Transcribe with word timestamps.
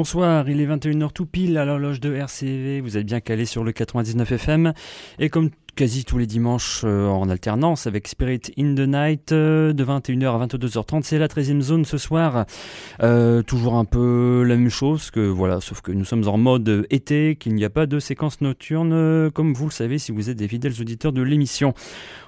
Bonsoir, 0.00 0.48
il 0.48 0.62
est 0.62 0.66
21h 0.66 1.12
tout 1.12 1.26
pile 1.26 1.58
à 1.58 1.66
l'horloge 1.66 2.00
de 2.00 2.14
RCV, 2.14 2.80
vous 2.80 2.96
êtes 2.96 3.04
bien 3.04 3.20
calé 3.20 3.44
sur 3.44 3.64
le 3.64 3.70
99 3.70 4.32
FM 4.32 4.72
et 5.18 5.28
comme 5.28 5.50
quasi 5.74 6.04
tous 6.04 6.18
les 6.18 6.26
dimanches 6.26 6.82
euh, 6.84 7.08
en 7.08 7.28
alternance 7.28 7.86
avec 7.86 8.08
Spirit 8.08 8.40
in 8.58 8.74
the 8.74 8.86
Night 8.86 9.32
euh, 9.32 9.72
de 9.72 9.84
21h 9.84 10.40
à 10.40 10.46
22h30. 10.46 11.02
C'est 11.04 11.18
la 11.18 11.28
13e 11.28 11.60
zone 11.60 11.84
ce 11.84 11.98
soir. 11.98 12.46
Euh, 13.02 13.42
toujours 13.42 13.74
un 13.74 13.84
peu 13.84 14.44
la 14.46 14.56
même 14.56 14.70
chose 14.70 15.10
que 15.10 15.20
voilà, 15.20 15.60
sauf 15.60 15.80
que 15.80 15.92
nous 15.92 16.04
sommes 16.04 16.28
en 16.28 16.38
mode 16.38 16.86
été, 16.90 17.36
qu'il 17.36 17.54
n'y 17.54 17.64
a 17.64 17.70
pas 17.70 17.86
de 17.86 17.98
séquence 17.98 18.40
nocturne 18.40 19.30
comme 19.32 19.54
vous 19.54 19.66
le 19.66 19.70
savez 19.70 19.98
si 19.98 20.12
vous 20.12 20.30
êtes 20.30 20.36
des 20.36 20.48
fidèles 20.48 20.80
auditeurs 20.80 21.12
de 21.12 21.22
l'émission. 21.22 21.74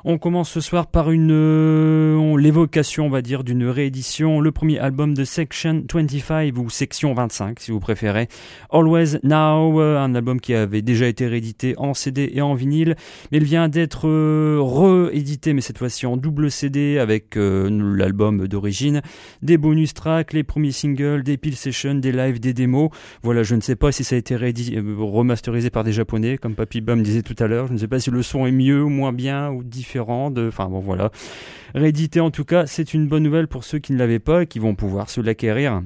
On 0.05 0.19
commence 0.19 0.50
ce 0.50 0.61
soir 0.61 0.86
par 0.86 1.11
une 1.11 2.36
l'évocation, 2.36 3.06
on 3.06 3.11
va 3.11 3.22
dire, 3.22 3.45
d'une 3.45 3.66
réédition, 3.66 4.41
le 4.41 4.53
premier 4.53 4.78
album 4.78 5.14
de 5.14 5.25
Section 5.25 5.84
25 5.92 6.53
ou 6.56 6.70
Section 6.70 7.14
25 7.14 7.61
si 7.61 7.70
vous 7.70 7.81
préférez. 7.81 8.28
Always 8.70 9.19
Now, 9.22 9.81
un 9.81 10.14
album 10.14 10.41
qui 10.41 10.55
avait 10.55 10.83
déjà 10.83 11.06
été 11.06 11.27
réédité 11.27 11.75
en 11.78 11.94
CD 11.94 12.31
et 12.34 12.42
en 12.42 12.55
vinyle 12.55 12.97
il 13.42 13.46
vient 13.46 13.68
d'être 13.68 14.06
euh, 14.06 14.60
réédité, 14.62 15.52
mais 15.52 15.62
cette 15.62 15.78
fois-ci 15.78 16.06
en 16.06 16.16
double 16.16 16.48
CD 16.48 17.00
avec 17.00 17.36
euh, 17.36 17.68
l'album 17.96 18.46
d'origine, 18.46 19.02
des 19.42 19.58
bonus 19.58 19.94
tracks, 19.94 20.32
les 20.32 20.44
premiers 20.44 20.70
singles, 20.70 21.24
des 21.24 21.36
pill 21.36 21.56
sessions, 21.56 21.96
des 21.96 22.12
lives, 22.12 22.38
des 22.38 22.54
démos. 22.54 22.90
Voilà, 23.24 23.42
je 23.42 23.56
ne 23.56 23.60
sais 23.60 23.74
pas 23.74 23.90
si 23.90 24.04
ça 24.04 24.14
a 24.14 24.18
été 24.18 24.36
euh, 24.36 24.94
remasterisé 24.96 25.70
par 25.70 25.82
des 25.82 25.92
japonais, 25.92 26.38
comme 26.38 26.54
Papy 26.54 26.80
Bum 26.80 27.02
disait 27.02 27.22
tout 27.22 27.34
à 27.40 27.48
l'heure. 27.48 27.66
Je 27.66 27.72
ne 27.72 27.78
sais 27.78 27.88
pas 27.88 27.98
si 27.98 28.12
le 28.12 28.22
son 28.22 28.46
est 28.46 28.52
mieux 28.52 28.84
ou 28.84 28.88
moins 28.88 29.12
bien 29.12 29.50
ou 29.50 29.64
différent. 29.64 30.32
Enfin 30.38 30.68
bon, 30.68 30.78
voilà. 30.78 31.10
Réédité 31.74 32.20
en 32.20 32.30
tout 32.30 32.44
cas, 32.44 32.66
c'est 32.66 32.94
une 32.94 33.08
bonne 33.08 33.24
nouvelle 33.24 33.48
pour 33.48 33.64
ceux 33.64 33.80
qui 33.80 33.92
ne 33.92 33.98
l'avaient 33.98 34.20
pas 34.20 34.44
et 34.44 34.46
qui 34.46 34.60
vont 34.60 34.76
pouvoir 34.76 35.10
se 35.10 35.20
l'acquérir 35.20 35.82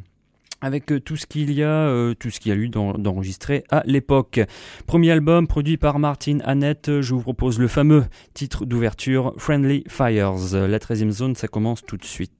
avec 0.60 0.92
euh, 0.92 1.00
tout 1.00 1.16
ce 1.16 1.26
qu'il 1.26 1.52
y 1.52 1.62
a, 1.62 1.88
euh, 1.88 2.14
tout 2.14 2.30
ce 2.30 2.40
qu'il 2.40 2.50
y 2.50 2.52
a 2.52 2.58
eu 2.58 2.68
d'enregistré 2.68 3.64
à 3.70 3.82
l'époque. 3.86 4.40
Premier 4.86 5.10
album 5.10 5.46
produit 5.46 5.76
par 5.76 5.98
Martin 5.98 6.38
Annette, 6.44 7.00
je 7.00 7.14
vous 7.14 7.22
propose 7.22 7.58
le 7.58 7.68
fameux 7.68 8.04
titre 8.34 8.64
d'ouverture 8.64 9.34
Friendly 9.38 9.84
Fires. 9.88 10.34
La 10.52 10.78
13e 10.78 11.10
zone, 11.10 11.34
ça 11.34 11.48
commence 11.48 11.82
tout 11.82 11.96
de 11.96 12.04
suite. 12.04 12.35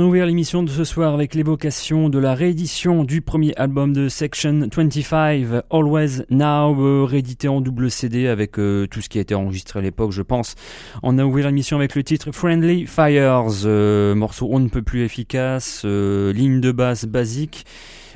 On 0.00 0.04
a 0.04 0.06
ouvert 0.06 0.24
l'émission 0.24 0.62
de 0.62 0.70
ce 0.70 0.82
soir 0.82 1.12
avec 1.12 1.34
l'évocation 1.34 2.08
de 2.08 2.18
la 2.18 2.34
réédition 2.34 3.04
du 3.04 3.20
premier 3.20 3.54
album 3.56 3.92
de 3.92 4.08
Section 4.08 4.66
25, 4.74 5.62
Always 5.70 6.24
Now, 6.30 6.74
euh, 6.82 7.04
réédité 7.04 7.48
en 7.48 7.60
double 7.60 7.90
CD 7.90 8.26
avec 8.26 8.58
euh, 8.58 8.86
tout 8.86 9.02
ce 9.02 9.10
qui 9.10 9.18
a 9.18 9.20
été 9.20 9.34
enregistré 9.34 9.78
à 9.78 9.82
l'époque, 9.82 10.12
je 10.12 10.22
pense. 10.22 10.54
On 11.02 11.18
a 11.18 11.24
ouvert 11.26 11.48
l'émission 11.48 11.76
avec 11.76 11.94
le 11.94 12.02
titre 12.02 12.32
Friendly 12.32 12.86
Fires, 12.86 13.44
euh, 13.66 14.14
morceau 14.14 14.48
on 14.50 14.60
ne 14.60 14.68
peut 14.68 14.80
plus 14.80 15.04
efficace, 15.04 15.84
ligne 15.84 16.62
de 16.62 16.72
basse 16.72 17.04
basique 17.04 17.66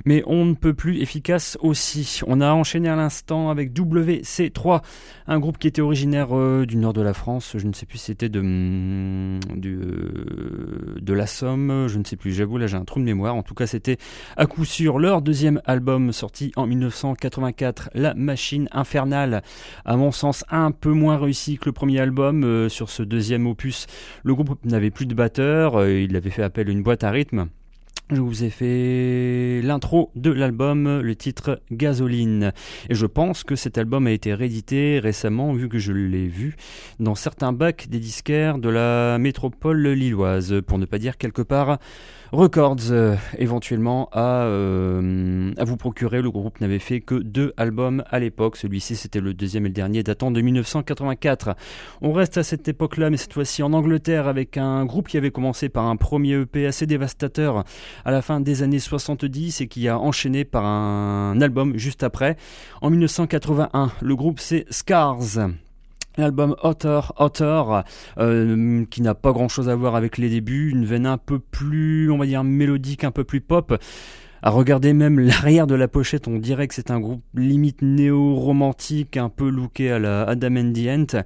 mais 0.05 0.23
on 0.26 0.44
ne 0.44 0.55
peut 0.55 0.75
plus 0.75 1.00
efficace 1.00 1.56
aussi. 1.61 2.20
On 2.26 2.41
a 2.41 2.52
enchaîné 2.52 2.88
à 2.88 2.96
l'instant 2.96 3.50
avec 3.50 3.73
WC3, 3.73 4.82
un 5.26 5.38
groupe 5.38 5.58
qui 5.58 5.67
était 5.67 5.82
originaire 5.82 6.29
euh, 6.32 6.67
du 6.67 6.76
nord 6.76 6.93
de 6.93 7.02
la 7.02 7.14
France, 7.14 7.55
je 7.56 7.67
ne 7.67 7.73
sais 7.73 7.87
plus 7.87 7.99
si 7.99 8.06
c'était 8.06 8.29
de, 8.29 8.41
mm, 8.41 9.41
euh, 9.64 10.96
de 11.00 11.12
la 11.12 11.26
Somme, 11.26 11.87
je 11.88 11.99
ne 11.99 12.05
sais 12.05 12.16
plus, 12.16 12.33
j'avoue 12.33 12.59
là 12.59 12.66
j'ai 12.66 12.76
un 12.76 12.85
trou 12.85 13.00
de 13.00 13.04
mémoire, 13.04 13.35
en 13.35 13.42
tout 13.42 13.54
cas 13.54 13.66
c'était 13.66 13.99
à 14.37 14.47
coup 14.47 14.64
sûr 14.64 14.99
leur 14.99 15.23
deuxième 15.23 15.61
album 15.64 16.12
sorti 16.12 16.52
en 16.57 16.66
1984, 16.66 17.90
La 17.95 18.14
Machine 18.14 18.68
Infernale, 18.73 19.42
à 19.85 19.97
mon 19.97 20.12
sens 20.12 20.45
un 20.50 20.71
peu 20.71 20.92
moins 20.92 21.18
réussi 21.18 21.59
que 21.59 21.66
le 21.66 21.73
premier 21.73 22.00
album 22.00 22.45
euh, 22.45 22.68
sur 22.68 22.90
ce 22.90 23.02
deuxième 23.02 23.47
opus. 23.47 23.87
Le 24.23 24.35
groupe 24.35 24.59
n'avait 24.64 24.90
plus 24.90 25.07
de 25.07 25.14
batteur, 25.14 25.87
il 25.87 26.14
avait 26.16 26.30
fait 26.30 26.42
appel 26.42 26.68
à 26.68 26.73
une 26.73 26.83
boîte 26.83 27.04
à 27.04 27.11
rythme. 27.11 27.49
Je 28.11 28.20
vous 28.20 28.44
ai 28.44 28.50
fait 28.50 29.62
l'intro 29.62 30.11
de 30.14 30.30
l'album, 30.30 31.00
le 31.00 31.16
titre 31.16 31.62
Gasoline. 31.73 32.52
Et 32.90 32.94
je 32.94 33.06
pense 33.06 33.44
que 33.44 33.56
cet 33.56 33.78
album 33.78 34.06
a 34.06 34.11
été 34.11 34.34
réédité 34.34 34.99
récemment, 34.99 35.54
vu 35.54 35.70
que 35.70 35.78
je 35.78 35.92
l'ai 35.92 36.26
vu 36.26 36.54
dans 37.00 37.14
certains 37.14 37.54
bacs 37.54 37.88
des 37.88 38.00
disquaires 38.00 38.58
de 38.58 38.68
la 38.68 39.16
métropole 39.18 39.88
lilloise, 39.88 40.61
pour 40.66 40.78
ne 40.78 40.84
pas 40.84 40.99
dire 40.99 41.16
quelque 41.16 41.40
part 41.40 41.78
Records 42.33 42.90
euh, 42.90 43.16
éventuellement 43.38 44.09
à, 44.12 44.45
euh, 44.45 45.52
à 45.57 45.64
vous 45.64 45.76
procurer. 45.76 46.23
Le 46.23 46.31
groupe 46.31 46.61
n'avait 46.61 46.78
fait 46.78 47.00
que 47.00 47.14
deux 47.14 47.52
albums 47.57 48.02
à 48.11 48.19
l'époque. 48.19 48.57
Celui-ci 48.57 48.97
c'était 48.97 49.21
le 49.21 49.35
deuxième 49.35 49.66
et 49.66 49.69
le 49.69 49.75
dernier 49.75 50.02
datant 50.02 50.31
de 50.31 50.40
1984. 50.40 51.57
On 52.02 52.12
reste 52.12 52.38
à 52.38 52.43
cette 52.43 52.66
époque-là, 52.69 53.11
mais 53.11 53.16
cette 53.16 53.33
fois-ci 53.33 53.62
en 53.62 53.73
Angleterre 53.73 54.26
avec 54.28 54.57
un 54.57 54.85
groupe 54.85 55.09
qui 55.09 55.16
avait 55.16 55.31
commencé 55.31 55.69
par 55.69 55.87
un 55.87 55.97
premier 55.97 56.40
EP 56.40 56.66
assez 56.66 56.87
dévastateur 56.87 57.64
à 58.04 58.11
la 58.11 58.23
fin 58.23 58.40
des 58.40 58.62
années 58.62 58.78
70 58.78 59.61
et 59.61 59.69
qui 59.69 59.88
a 59.88 59.99
enchaîné 59.99 60.45
par 60.45 60.64
un 60.64 61.40
album 61.40 61.76
juste 61.76 62.02
après. 62.02 62.37
En 62.83 62.90
1981, 62.90 63.93
le 64.00 64.16
groupe 64.16 64.40
c'est 64.40 64.66
Scars. 64.71 65.49
L'album 66.16 66.54
Otter, 66.62 67.00
Otter, 67.16 67.62
euh, 68.18 68.85
qui 68.87 69.02
n'a 69.02 69.14
pas 69.14 69.33
grand 69.33 69.49
chose 69.49 69.68
à 69.68 69.75
voir 69.75 69.97
avec 69.97 70.18
les 70.18 70.28
débuts, 70.28 70.71
une 70.71 70.85
veine 70.85 71.06
un 71.06 71.18
peu 71.18 71.38
plus, 71.38 72.11
on 72.11 72.18
va 72.18 72.26
dire, 72.26 72.44
mélodique, 72.44 73.04
un 73.04 73.11
peu 73.11 73.25
plus 73.25 73.40
pop. 73.40 73.75
À 74.47 74.50
regarder 74.50 74.92
même 74.92 75.18
l'arrière 75.18 75.66
de 75.66 75.75
la 75.75 75.88
pochette, 75.88 76.28
on 76.28 76.37
dirait 76.37 76.68
que 76.68 76.75
c'est 76.75 76.90
un 76.90 77.00
groupe 77.00 77.25
limite 77.33 77.80
néo-romantique, 77.80 79.16
un 79.16 79.30
peu 79.30 79.49
looké 79.49 79.90
à 79.90 79.99
la 79.99 80.25
Adam 80.25 80.56
and 80.56 80.73
the 80.75 81.16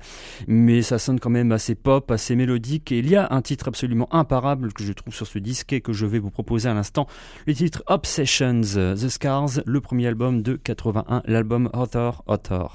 mais 0.47 0.83
ça 0.83 1.01
sonne 1.01 1.19
quand 1.19 1.29
même 1.29 1.51
assez 1.51 1.75
pop, 1.75 2.13
assez 2.13 2.37
mélodique. 2.37 2.93
Et 2.93 3.01
il 3.01 3.11
y 3.11 3.17
a 3.17 3.27
un 3.33 3.43
titre 3.43 3.67
absolument 3.67 4.09
imparable 4.15 4.73
que 4.73 4.85
je 4.85 4.93
trouve 4.93 5.13
sur 5.13 5.27
ce 5.27 5.41
disque 5.41 5.73
et 5.73 5.81
que 5.81 5.93
je 5.93 6.07
vais 6.07 6.21
vous 6.21 6.31
proposer 6.31 6.69
à 6.69 6.75
l'instant, 6.75 7.09
le 7.49 7.55
titre 7.55 7.83
Obsessions, 7.89 8.61
The 8.61 9.09
Scars, 9.09 9.63
le 9.67 9.81
premier 9.81 10.07
album 10.07 10.41
de 10.41 10.55
81, 10.55 11.23
l'album 11.27 11.71
Otter, 11.73 12.11
Otter. 12.29 12.67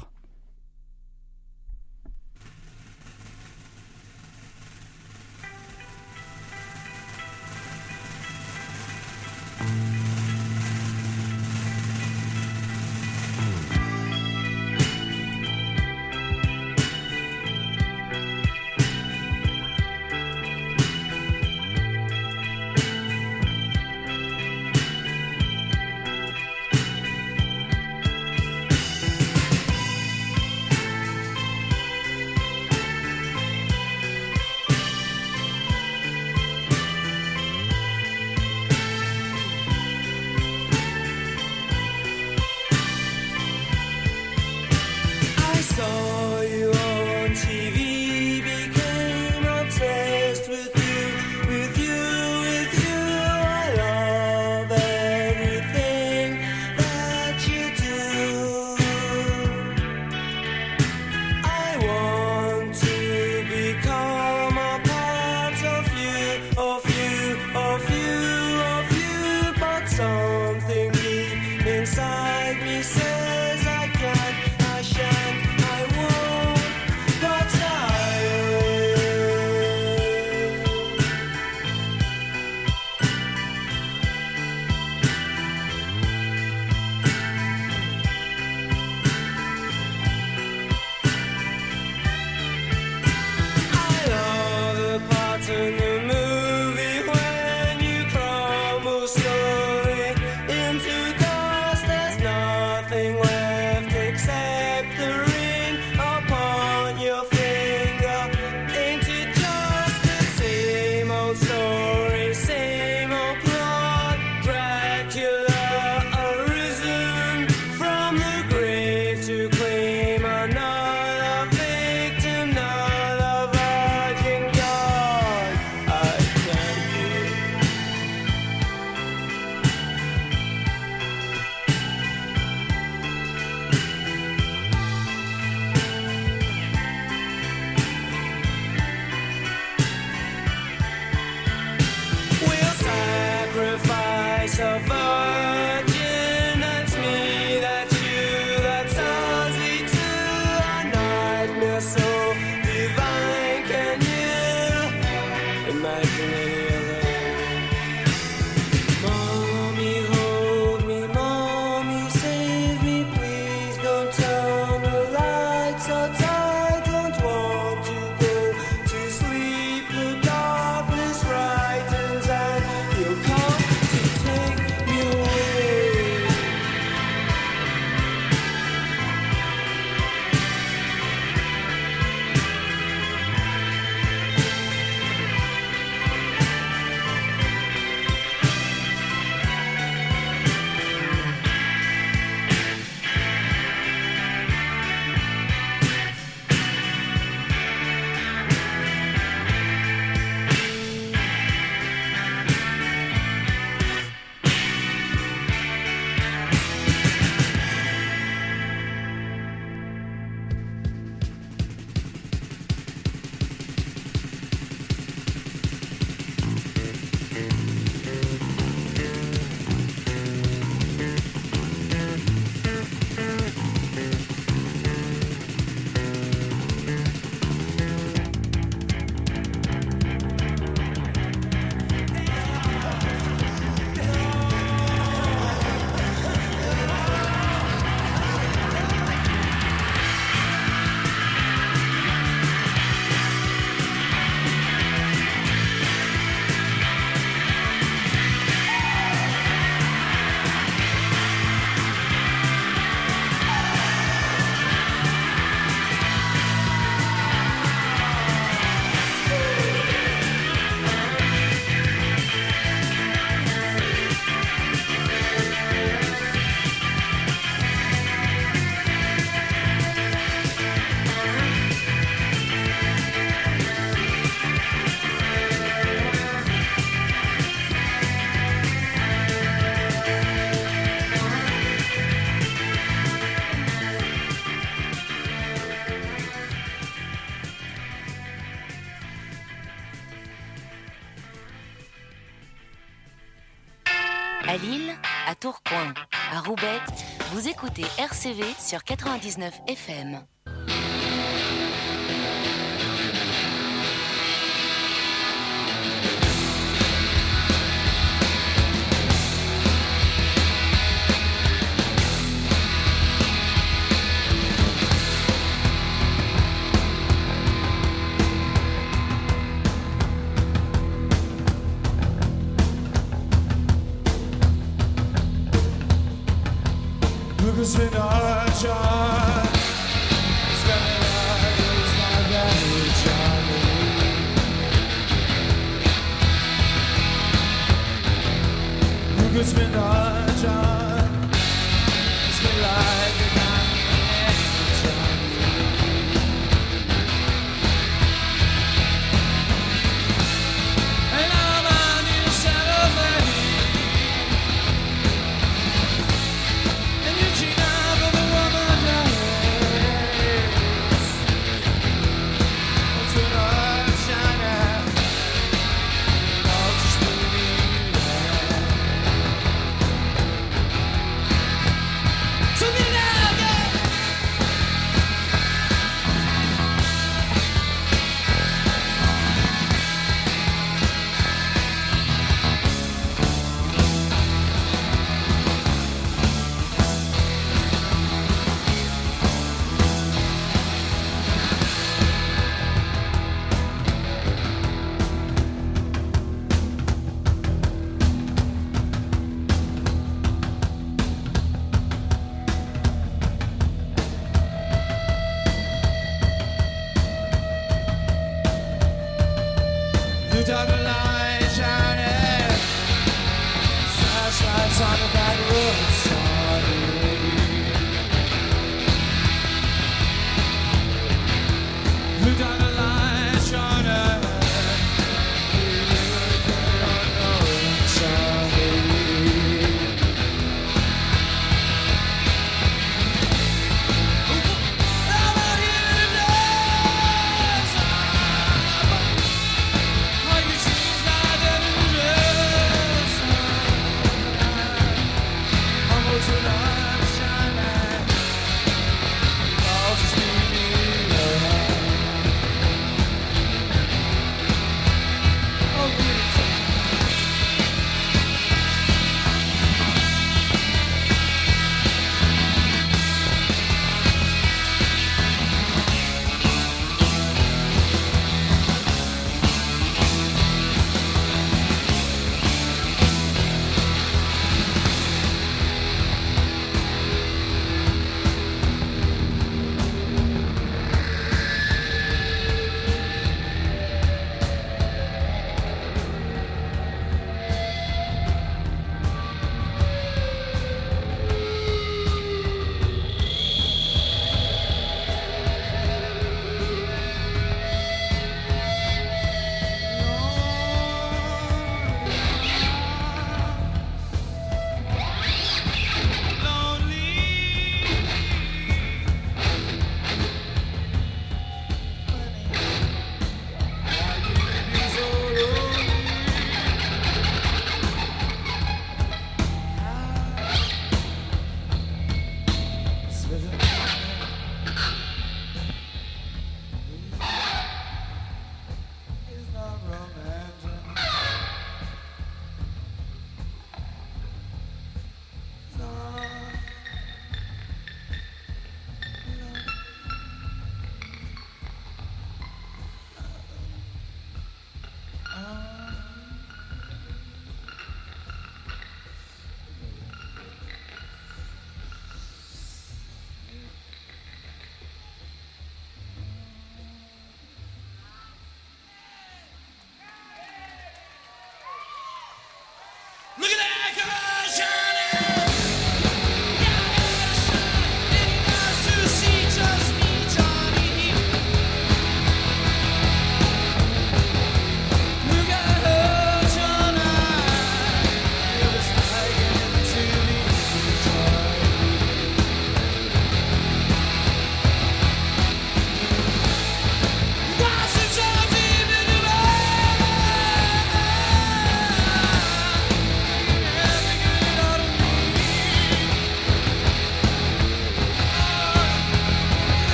RCV 298.23 298.55
sur 298.57 298.83
99 298.85 299.53
FM. 299.67 300.25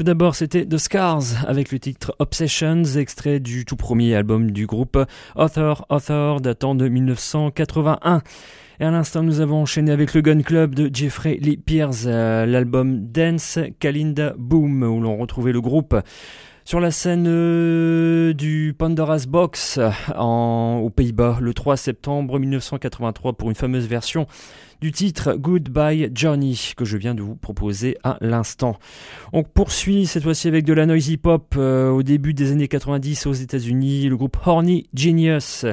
Tout 0.00 0.04
d'abord, 0.04 0.34
c'était 0.34 0.64
The 0.64 0.78
Scars 0.78 1.44
avec 1.46 1.70
le 1.70 1.78
titre 1.78 2.16
Obsessions, 2.20 2.84
extrait 2.96 3.38
du 3.38 3.66
tout 3.66 3.76
premier 3.76 4.14
album 4.14 4.50
du 4.50 4.66
groupe 4.66 4.98
Author 5.36 5.84
Author 5.90 6.40
datant 6.40 6.74
de 6.74 6.88
1981. 6.88 8.22
Et 8.80 8.84
à 8.86 8.90
l'instant, 8.90 9.22
nous 9.22 9.40
avons 9.40 9.60
enchaîné 9.60 9.92
avec 9.92 10.14
le 10.14 10.22
Gun 10.22 10.40
Club 10.40 10.74
de 10.74 10.88
Jeffrey 10.90 11.36
Lee 11.38 11.58
Pierce, 11.58 12.04
euh, 12.06 12.46
l'album 12.46 13.08
Dance 13.08 13.58
Kalinda 13.78 14.32
Boom, 14.38 14.84
où 14.84 15.02
l'on 15.02 15.18
retrouvait 15.18 15.52
le 15.52 15.60
groupe 15.60 15.94
sur 16.64 16.80
la 16.80 16.92
scène 16.92 17.26
euh, 17.28 18.32
du 18.32 18.74
Pandora's 18.78 19.26
Box 19.26 19.78
aux 20.16 20.90
Pays-Bas 20.96 21.38
le 21.42 21.52
3 21.52 21.76
septembre 21.76 22.38
1983 22.38 23.34
pour 23.34 23.50
une 23.50 23.56
fameuse 23.56 23.86
version 23.86 24.26
du 24.80 24.92
titre 24.92 25.34
Goodbye 25.34 26.10
Johnny 26.14 26.72
que 26.76 26.84
je 26.84 26.96
viens 26.96 27.14
de 27.14 27.22
vous 27.22 27.36
proposer 27.36 27.96
à 28.02 28.16
l'instant. 28.20 28.78
On 29.32 29.42
poursuit 29.42 30.06
cette 30.06 30.22
fois-ci 30.22 30.48
avec 30.48 30.64
de 30.64 30.72
la 30.72 30.86
noisy 30.86 31.16
pop 31.16 31.54
euh, 31.56 31.90
au 31.90 32.02
début 32.02 32.34
des 32.34 32.52
années 32.52 32.68
90 32.68 33.26
aux 33.26 33.32
États-Unis, 33.32 34.08
le 34.08 34.16
groupe 34.16 34.36
Horny 34.44 34.88
Genius. 34.94 35.66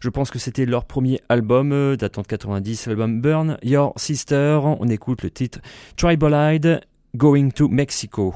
Je 0.00 0.08
pense 0.08 0.30
que 0.30 0.38
c'était 0.38 0.66
leur 0.66 0.84
premier 0.84 1.20
album 1.28 1.72
euh, 1.72 1.96
datant 1.96 2.22
de 2.22 2.26
90, 2.26 2.86
l'album 2.86 3.20
Burn 3.20 3.58
Your 3.62 3.92
Sister. 3.96 4.60
On 4.62 4.88
écoute 4.88 5.22
le 5.22 5.30
titre 5.30 5.60
Tribalide 5.96 6.80
Going 7.16 7.50
to 7.50 7.68
Mexico. 7.68 8.34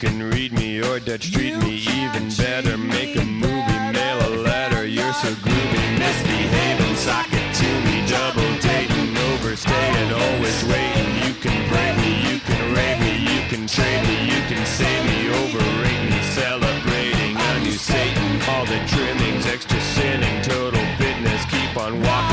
Can 0.00 0.30
read 0.30 0.50
me 0.50 0.80
or 0.80 0.98
Dutch 0.98 1.30
treat 1.30 1.54
me 1.58 1.76
even 2.00 2.30
better. 2.30 2.78
Make 2.78 3.16
a 3.16 3.24
movie, 3.24 3.80
mail 3.92 4.18
a 4.28 4.30
letter. 4.40 4.86
You're 4.86 5.12
so 5.12 5.28
groovy, 5.44 5.98
misbehaving, 5.98 6.96
sock 6.96 7.28
it 7.30 7.54
to 7.60 7.68
me, 7.84 8.08
double 8.08 8.50
dating, 8.64 9.12
overstaying, 9.28 10.10
always 10.10 10.64
waiting. 10.64 11.10
You 11.20 11.34
can 11.44 11.58
break 11.68 11.94
me, 12.00 12.32
you 12.32 12.40
can 12.40 12.74
rate 12.74 12.98
me, 13.04 13.12
you 13.28 13.40
can 13.50 13.66
trade 13.66 14.02
me, 14.08 14.16
you 14.24 14.40
can 14.48 14.64
save 14.64 15.04
me, 15.04 15.28
overrate 15.44 16.04
me, 16.08 16.18
celebrating 16.32 17.36
a 17.36 17.60
new 17.60 17.76
Satan. 17.76 18.40
All 18.48 18.64
the 18.64 18.80
trimmings, 18.88 19.44
extra 19.44 19.80
sinning, 19.80 20.40
total 20.40 20.80
fitness. 20.96 21.44
Keep 21.52 21.76
on 21.76 22.00
walking, 22.00 22.29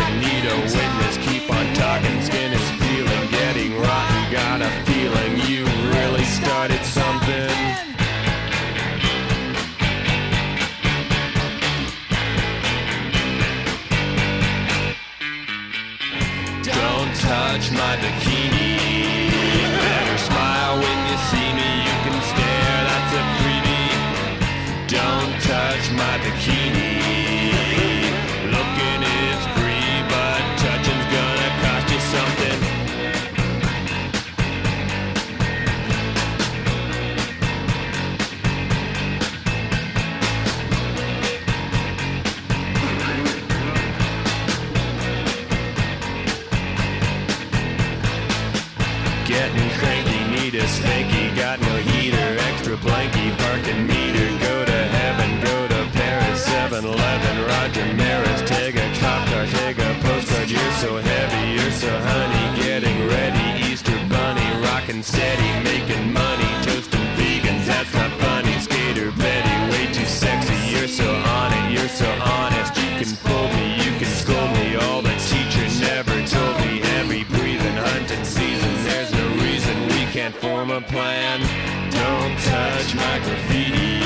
touch 17.95 18.16
extra 52.67 52.91
blanky, 52.91 53.37
parking 53.37 53.87
meter, 53.87 54.27
go 54.43 54.65
to 54.65 54.71
heaven, 54.71 55.39
go 55.39 55.67
to 55.69 55.89
Paris, 55.93 56.45
7-Eleven, 56.49 57.45
Roger 57.47 57.93
Maris, 57.95 58.41
take 58.45 58.75
a 58.75 58.99
cop 58.99 59.25
car, 59.29 59.45
take 59.45 59.77
a 59.77 59.95
postcard, 60.01 60.49
you're 60.49 60.71
so 60.73 60.97
heavy, 60.97 61.53
you're 61.53 61.71
so 61.71 61.89
honey, 61.89 62.61
getting 62.61 63.07
ready, 63.07 63.71
Easter 63.71 63.97
bunny, 64.09 64.65
rockin' 64.65 65.01
steady, 65.01 65.49
making 65.63 66.11
money, 66.11 66.49
toasting 66.63 67.07
vegans, 67.15 67.65
that's 67.67 67.93
not 67.93 68.11
funny, 68.19 68.59
skater 68.59 69.11
Betty, 69.11 69.55
way 69.71 69.93
too 69.93 70.05
sexy, 70.05 70.57
you're 70.67 70.89
so 70.89 71.09
on 71.15 71.53
it, 71.53 71.71
you're 71.71 71.87
so 71.87 72.09
honest, 72.21 72.75
you 72.75 72.89
can 72.99 73.15
fool 73.23 73.47
me, 73.55 73.75
you 73.77 73.91
can 73.97 74.11
scold 74.11 74.51
me, 74.51 74.75
all 74.75 75.06
can't 80.17 80.35
form 80.37 80.71
a 80.71 80.81
plan, 80.81 81.39
don't 81.91 82.39
touch 82.39 82.95
my 82.95 83.19
graffiti, 83.19 83.99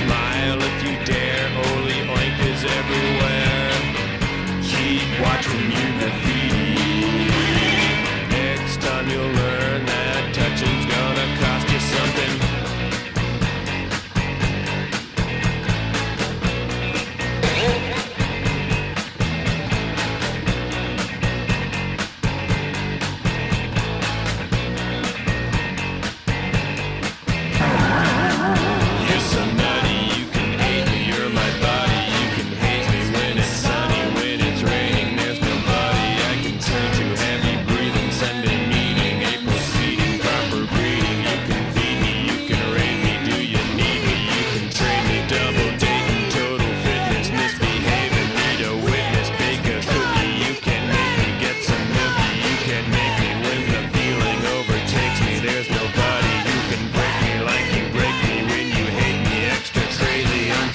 smile 0.00 0.58
if 0.62 0.82
you 0.82 0.96
dare, 1.04 1.48
Oli 1.68 2.00
oink 2.16 2.38
is 2.50 2.64
everywhere, 2.80 3.72
keep 4.62 5.06
watching 5.20 5.70
you 5.76 5.88
graffiti, 5.98 7.28
next 8.30 8.80
time 8.80 9.10
you'll 9.10 9.30
learn 9.32 9.51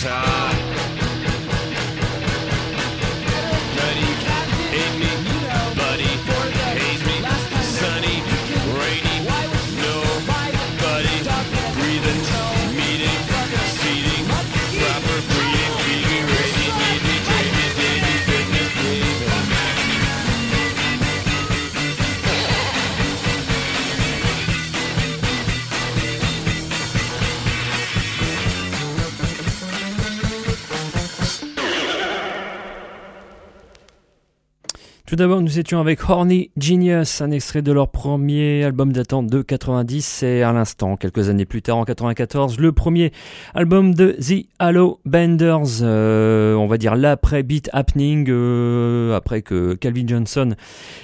time. 0.07 0.36
D'abord, 35.17 35.41
nous 35.41 35.57
étions 35.57 35.79
avec 35.79 36.07
Horny 36.07 36.51
Genius, 36.57 37.21
un 37.21 37.31
extrait 37.31 37.63
de 37.63 37.71
leur 37.71 37.89
premier 37.89 38.63
album 38.63 38.93
datant 38.93 39.23
de 39.23 39.41
90 39.41 40.21
et 40.21 40.43
à 40.43 40.53
l'instant, 40.53 40.95
quelques 40.95 41.29
années 41.29 41.45
plus 41.45 41.63
tard 41.63 41.77
en 41.77 41.85
94, 41.85 42.59
le 42.59 42.71
premier 42.71 43.11
album 43.55 43.95
de 43.95 44.11
The 44.11 44.45
Halo 44.59 44.99
Benders, 45.05 45.81
euh, 45.81 46.53
on 46.53 46.67
va 46.67 46.77
dire 46.77 46.95
l'après 46.95 47.41
Beat 47.41 47.67
Happening, 47.73 48.27
euh, 48.29 49.15
après 49.15 49.41
que 49.41 49.73
Calvin 49.73 50.05
Johnson 50.05 50.53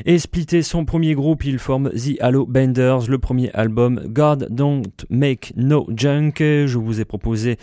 ait 0.05 0.19
splitté 0.19 0.61
son 0.61 0.85
premier 0.85 1.15
groupe, 1.15 1.43
il 1.43 1.57
forme 1.57 1.89
The 1.89 2.21
Halo 2.21 2.45
Benders, 2.45 3.09
le 3.09 3.17
premier 3.17 3.51
album 3.53 3.99
God 4.05 4.47
Don't 4.51 4.83
Make 5.09 5.53
No 5.57 5.87
Junk. 5.89 6.35
Je 6.37 6.77
vous 6.77 7.01
ai 7.01 7.05
proposé 7.05 7.57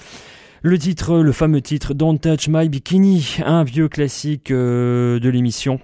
le 0.62 0.78
titre, 0.78 1.18
le 1.20 1.32
fameux 1.32 1.60
titre 1.60 1.94
Don't 1.94 2.18
Touch 2.18 2.48
My 2.48 2.68
Bikini, 2.68 3.36
un 3.46 3.62
vieux 3.62 3.88
classique 3.88 4.50
euh, 4.50 5.20
de 5.20 5.28
l'émission. 5.28 5.80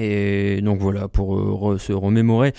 Et 0.00 0.60
donc 0.62 0.80
voilà, 0.80 1.08
pour 1.08 1.72
euh, 1.72 1.78
se 1.78 1.92
remémorer 1.92 2.52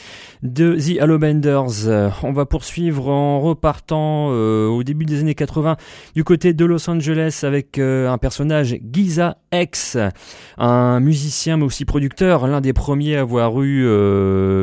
de 0.44 0.76
The 0.76 1.00
Halo 1.00 1.18
Benders. 1.18 1.88
on 2.24 2.34
va 2.34 2.46
poursuivre 2.46 3.08
en 3.08 3.40
repartant 3.40 4.28
euh, 4.32 4.68
au 4.68 4.84
début 4.84 5.06
des 5.06 5.22
années 5.22 5.36
80 5.36 5.78
du 6.16 6.26
côté 6.26 6.54
de 6.54 6.66
Los 6.66 6.90
Angeles 6.90 7.42
avec 7.44 7.80
euh, 7.80 8.10
un 8.10 8.18
personnage, 8.18 8.78
Giza 8.92 9.38
X, 9.54 9.98
un 10.58 11.00
musicien 11.00 11.58
mais 11.58 11.66
aussi 11.66 11.86
producteur, 11.86 12.48
l'un 12.48 12.62
des 12.62 12.74
premiers 12.74 13.18
à 13.18 13.22
avoir 13.22 13.62
eu 13.62 13.86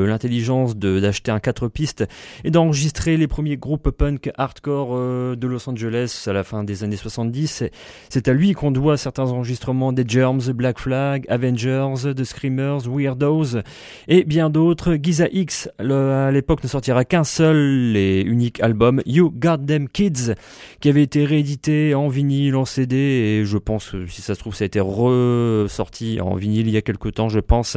l'intelligence 0.06 0.76
d'acheter 0.76 1.30
un 1.30 1.40
4 1.40 1.68
pistes 1.68 2.04
et 2.44 2.50
d'enregistrer 2.50 3.16
les 3.16 3.26
premiers 3.26 3.56
groupes 3.56 3.90
punk 3.90 4.30
hardcore 4.36 4.96
de 5.36 5.46
Los 5.46 5.68
Angeles 5.68 6.24
à 6.26 6.32
la 6.32 6.44
fin 6.44 6.64
des 6.64 6.84
années 6.84 6.96
70. 6.96 7.64
C'est 8.08 8.28
à 8.28 8.32
lui 8.32 8.52
qu'on 8.52 8.70
doit 8.70 8.96
certains 8.96 9.30
enregistrements 9.30 9.92
des 9.92 10.04
Germs, 10.06 10.52
Black 10.52 10.78
Flag, 10.78 11.24
Avengers, 11.28 12.14
The 12.16 12.24
Screamers, 12.24 12.88
Weirdos 12.88 13.60
et 14.08 14.24
bien 14.24 14.50
d'autres. 14.50 14.96
Giza 15.02 15.26
X, 15.32 15.68
à 15.78 16.30
l'époque, 16.30 16.62
ne 16.62 16.68
sortira 16.68 17.04
qu'un 17.04 17.24
seul 17.24 17.96
et 17.96 18.22
unique 18.22 18.60
album, 18.60 19.02
You 19.06 19.32
Them 19.66 19.88
Kids, 19.88 20.34
qui 20.80 20.88
avait 20.88 21.02
été 21.02 21.24
réédité 21.24 21.94
en 21.94 22.08
vinyle, 22.08 22.56
en 22.56 22.64
CD, 22.64 22.96
et 22.96 23.44
je 23.44 23.58
pense, 23.58 23.94
si 24.08 24.22
ça 24.22 24.34
se 24.34 24.40
trouve, 24.40 24.54
ça 24.54 24.64
a 24.64 24.66
été 24.66 24.75
ressorti 24.80 26.20
en 26.20 26.34
vinyle 26.34 26.68
il 26.68 26.74
y 26.74 26.76
a 26.76 26.82
quelques 26.82 27.14
temps, 27.14 27.28
je 27.28 27.40
pense. 27.40 27.76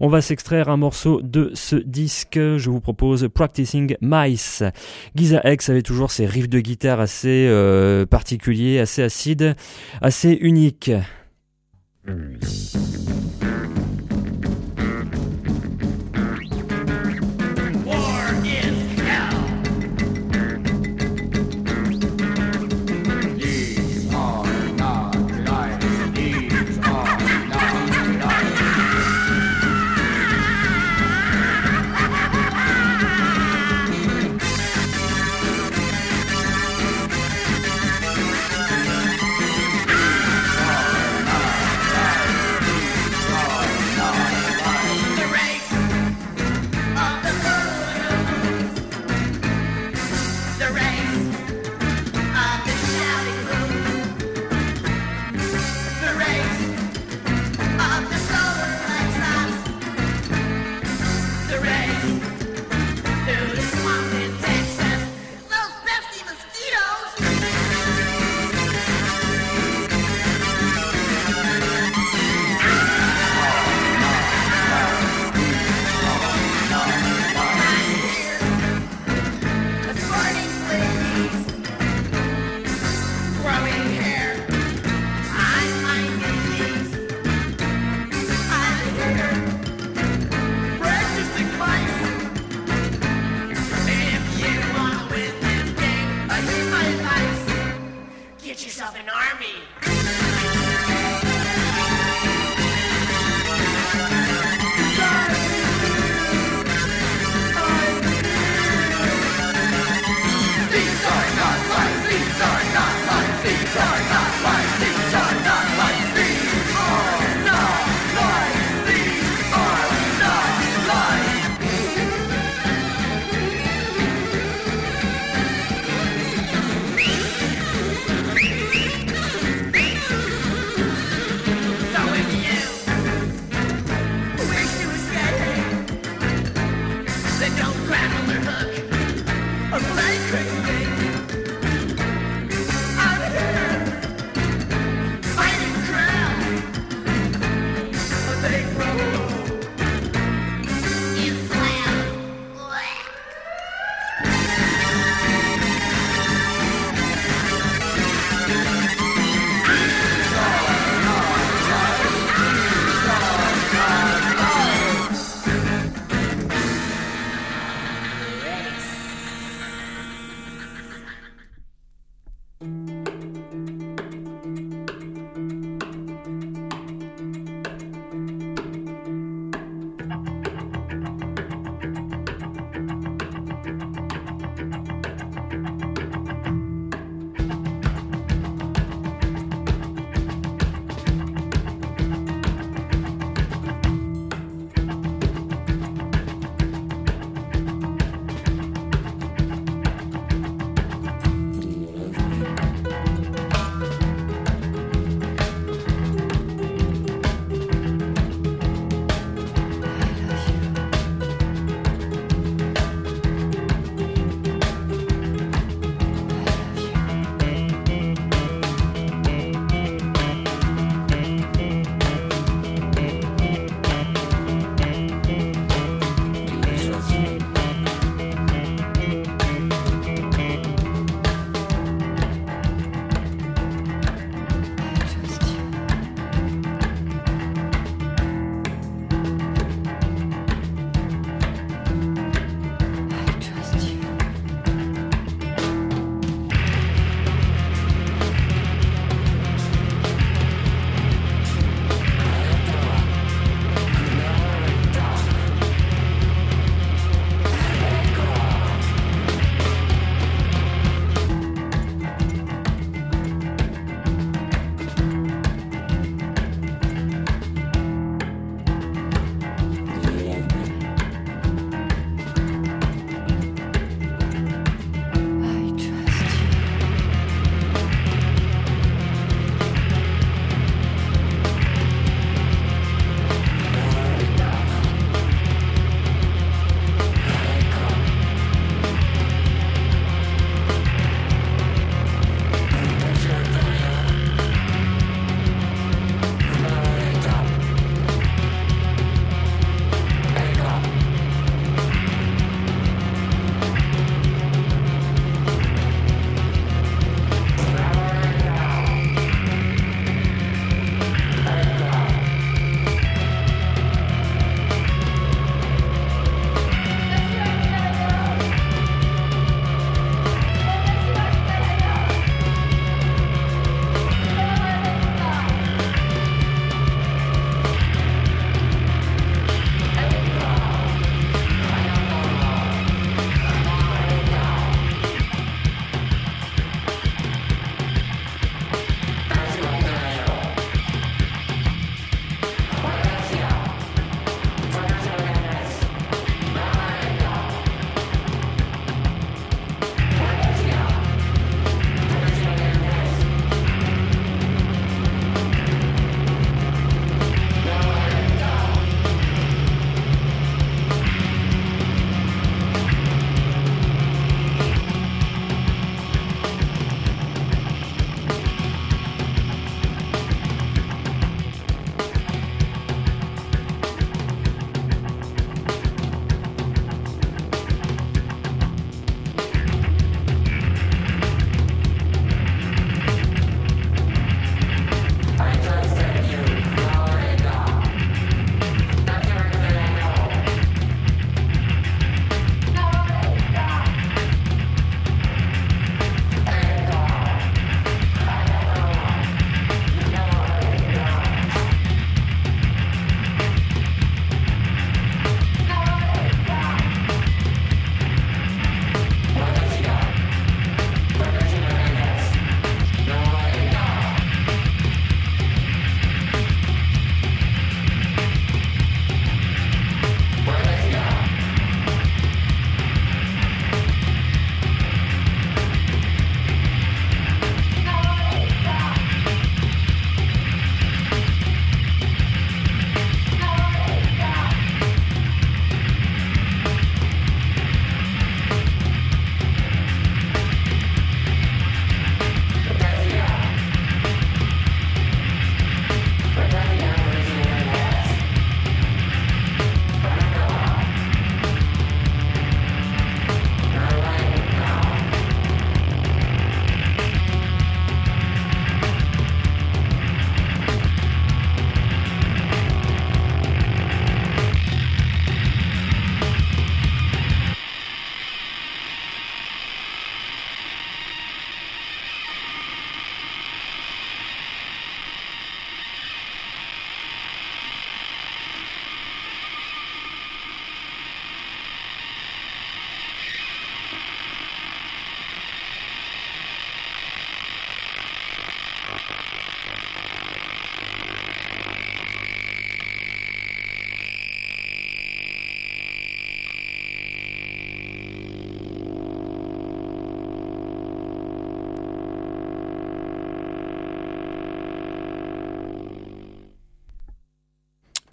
On 0.00 0.08
va 0.08 0.20
s'extraire 0.20 0.68
un 0.68 0.76
morceau 0.76 1.20
de 1.22 1.50
ce 1.54 1.76
disque. 1.76 2.38
Je 2.38 2.70
vous 2.70 2.80
propose 2.80 3.28
Practicing 3.32 3.96
Mice. 4.00 4.62
Giza 5.14 5.40
X 5.44 5.68
avait 5.68 5.82
toujours 5.82 6.10
ses 6.10 6.26
riffs 6.26 6.48
de 6.48 6.60
guitare 6.60 7.00
assez 7.00 7.46
euh, 7.48 8.06
particuliers, 8.06 8.78
assez 8.78 9.02
acides, 9.02 9.56
assez 10.00 10.32
uniques. 10.40 10.92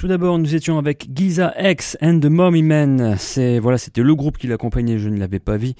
Tout 0.01 0.07
d'abord, 0.07 0.39
nous 0.39 0.55
étions 0.55 0.79
avec 0.79 1.09
Giza 1.13 1.53
X 1.59 1.95
and 2.01 2.21
the 2.21 2.25
Mommy 2.25 2.63
Men. 2.63 3.17
C'est 3.19 3.59
voilà, 3.59 3.77
c'était 3.77 4.01
le 4.01 4.15
groupe 4.15 4.39
qui 4.39 4.47
l'accompagnait. 4.47 4.97
Je 4.97 5.09
ne 5.09 5.19
l'avais 5.19 5.37
pas 5.37 5.57
vu, 5.57 5.73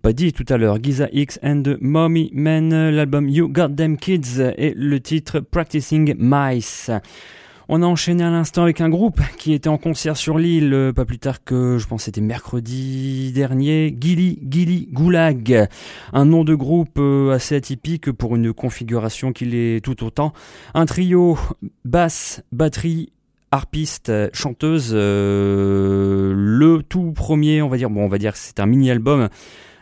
pas 0.00 0.12
dit 0.12 0.32
tout 0.32 0.44
à 0.48 0.58
l'heure. 0.58 0.78
Giza 0.80 1.08
X 1.10 1.40
and 1.42 1.62
the 1.64 1.76
Mommy 1.80 2.30
Men, 2.32 2.90
l'album 2.90 3.28
You 3.28 3.48
Got 3.48 3.70
Them 3.70 3.96
Kids 3.96 4.38
et 4.56 4.74
le 4.76 5.00
titre 5.00 5.40
Practicing 5.40 6.14
Mice. 6.16 6.92
On 7.68 7.82
a 7.82 7.86
enchaîné 7.86 8.22
à 8.22 8.30
l'instant 8.30 8.62
avec 8.62 8.80
un 8.80 8.88
groupe 8.88 9.20
qui 9.38 9.54
était 9.54 9.68
en 9.68 9.78
concert 9.78 10.16
sur 10.16 10.38
l'île, 10.38 10.72
euh, 10.72 10.92
pas 10.92 11.04
plus 11.04 11.18
tard 11.18 11.42
que, 11.42 11.76
je 11.76 11.88
pense 11.88 12.04
c'était 12.04 12.20
mercredi 12.20 13.32
dernier, 13.32 13.96
Gilly 14.00 14.38
Gilly 14.48 14.88
Goulag. 14.92 15.66
Un 16.12 16.24
nom 16.26 16.44
de 16.44 16.54
groupe 16.54 16.98
euh, 16.98 17.32
assez 17.32 17.56
atypique 17.56 18.12
pour 18.12 18.36
une 18.36 18.52
configuration 18.52 19.32
qui 19.32 19.46
l'est 19.46 19.84
tout 19.84 20.04
autant. 20.04 20.32
Un 20.74 20.86
trio, 20.86 21.36
basse, 21.84 22.44
batterie, 22.52 23.10
harpiste, 23.54 24.10
chanteuse. 24.32 24.90
Euh, 24.92 26.34
le 26.36 26.82
tout 26.82 27.12
premier, 27.12 27.62
on 27.62 27.68
va 27.68 27.76
dire, 27.76 27.88
bon, 27.88 28.04
on 28.04 28.08
va 28.08 28.18
dire 28.18 28.36
c'est 28.36 28.58
un 28.58 28.66
mini-album. 28.66 29.28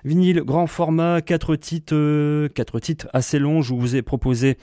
Vinyle 0.05 0.43
grand 0.43 0.67
format, 0.67 1.23
quatre 1.23 1.57
titres, 1.57 1.95
euh, 1.95 2.49
quatre 2.49 2.81
titres 2.81 3.09
assez 3.15 3.39
longs. 3.39 3.63
Je 3.63 3.73
vous 3.73 3.97
ai 3.97 4.03
proposé 4.03 4.59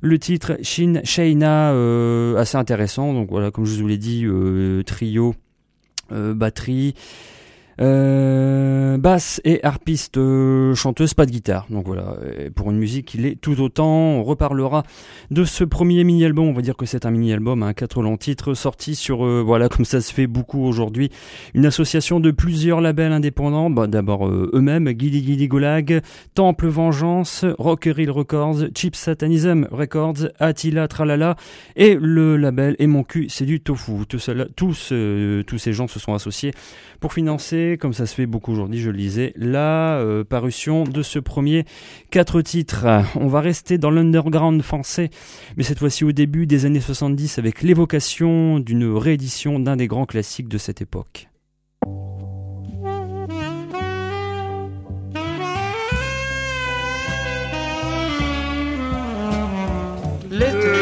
le 0.00 0.18
titre 0.18 0.58
Shin 0.62 1.00
Shaina, 1.02 1.72
euh, 1.72 2.36
assez 2.36 2.56
intéressant. 2.56 3.12
Donc 3.12 3.30
voilà, 3.30 3.50
comme 3.50 3.64
je 3.64 3.80
vous 3.80 3.88
l'ai 3.88 3.98
dit, 3.98 4.26
trio, 4.86 5.34
batterie, 6.10 6.94
euh, 7.82 8.96
basse 8.96 9.40
et 9.44 9.62
harpiste 9.64 10.16
euh, 10.16 10.72
chanteuse, 10.74 11.14
pas 11.14 11.26
de 11.26 11.32
guitare. 11.32 11.66
Donc 11.68 11.86
voilà, 11.86 12.16
pour 12.54 12.70
une 12.70 12.78
musique, 12.78 13.14
il 13.14 13.26
est 13.26 13.34
tout 13.40 13.60
autant. 13.60 13.88
On 13.88 14.22
reparlera 14.22 14.84
de 15.32 15.44
ce 15.44 15.64
premier 15.64 16.04
mini-album. 16.04 16.46
On 16.46 16.52
va 16.52 16.62
dire 16.62 16.76
que 16.76 16.86
c'est 16.86 17.06
un 17.06 17.10
mini-album, 17.10 17.62
hein, 17.64 17.72
quatre 17.72 18.00
longs 18.02 18.16
titres 18.16 18.54
sortis 18.54 18.94
sur, 18.94 19.26
euh, 19.26 19.42
voilà, 19.44 19.68
comme 19.68 19.84
ça 19.84 20.00
se 20.00 20.12
fait 20.12 20.28
beaucoup 20.28 20.64
aujourd'hui, 20.64 21.10
une 21.54 21.66
association 21.66 22.20
de 22.20 22.30
plusieurs 22.30 22.80
labels 22.80 23.12
indépendants. 23.12 23.68
Bah, 23.68 23.88
D'abord 23.88 24.28
eux-mêmes, 24.28 24.88
Gilly 24.96 25.24
Gilly 25.24 25.48
Golag, 25.48 26.02
Temple 26.34 26.68
Vengeance, 26.68 27.44
Rockeril 27.58 28.10
Records, 28.10 28.68
Chip 28.76 28.94
Satanism 28.94 29.66
Records, 29.72 30.28
Attila 30.38 30.86
Tralala 30.86 31.36
et 31.74 31.96
le 32.00 32.36
label 32.36 32.76
Et 32.78 32.86
mon 32.86 33.02
cul, 33.02 33.26
c'est 33.28 33.44
du 33.44 33.60
tofu. 33.60 34.06
Tous 34.06 34.18
ces 34.18 35.72
gens 35.72 35.88
se 35.88 35.98
sont 35.98 36.14
associés 36.14 36.52
pour 37.00 37.12
financer, 37.12 37.71
comme 37.76 37.92
ça 37.92 38.06
se 38.06 38.14
fait 38.14 38.26
beaucoup 38.26 38.52
aujourd'hui, 38.52 38.80
je 38.80 38.90
lisais, 38.90 39.32
la 39.36 39.96
euh, 39.96 40.24
parution 40.24 40.84
de 40.84 41.02
ce 41.02 41.18
premier 41.18 41.64
quatre 42.10 42.40
titres. 42.42 42.86
On 43.16 43.26
va 43.26 43.40
rester 43.40 43.78
dans 43.78 43.90
l'underground 43.90 44.62
français, 44.62 45.10
mais 45.56 45.62
cette 45.62 45.78
fois-ci 45.78 46.04
au 46.04 46.12
début 46.12 46.46
des 46.46 46.66
années 46.66 46.80
70 46.80 47.38
avec 47.38 47.62
l'évocation 47.62 48.58
d'une 48.58 48.92
réédition 48.96 49.58
d'un 49.58 49.76
des 49.76 49.86
grands 49.86 50.06
classiques 50.06 50.48
de 50.48 50.58
cette 50.58 50.82
époque. 50.82 51.28
Passe-moi 60.42 60.81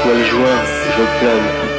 Passe-moi 0.00 0.14
le 0.14 0.24
joint, 0.24 0.64
je 0.96 1.02
plains. 1.18 1.69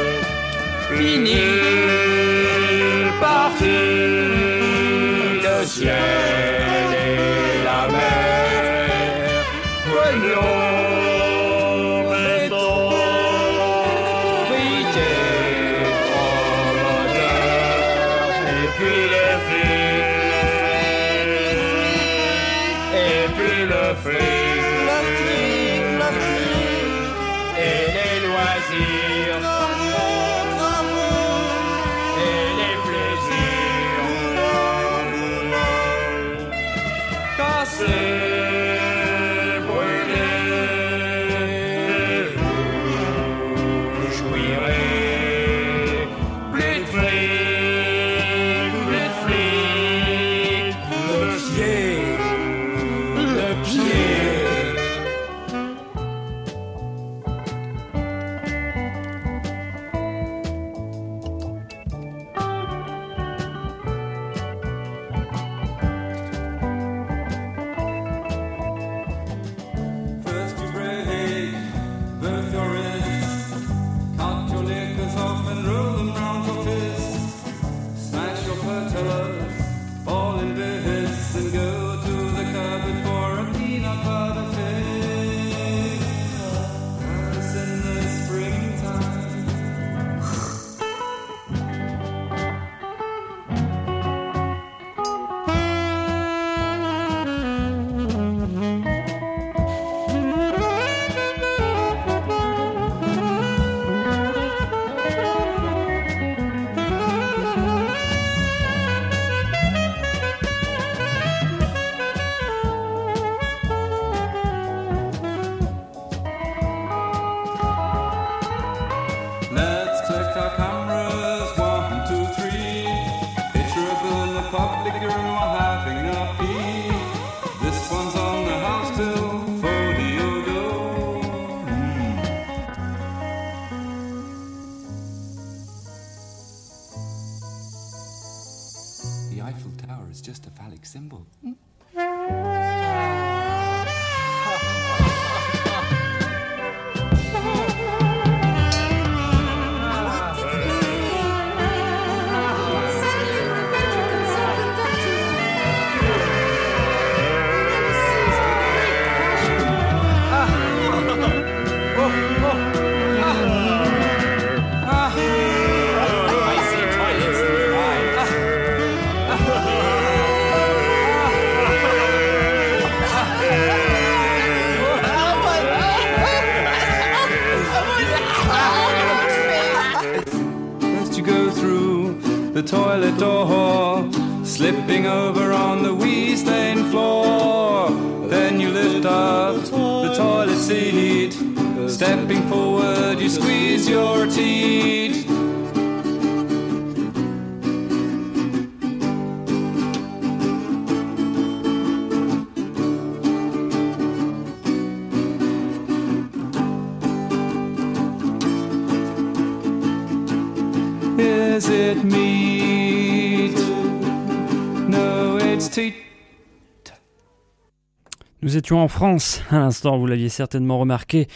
En 218.72 218.88
France, 218.88 219.42
à 219.50 219.58
l'instant, 219.58 219.98
vous 219.98 220.06
l'aviez 220.06 220.30
certainement 220.30 220.78
remarqué, 220.78 221.28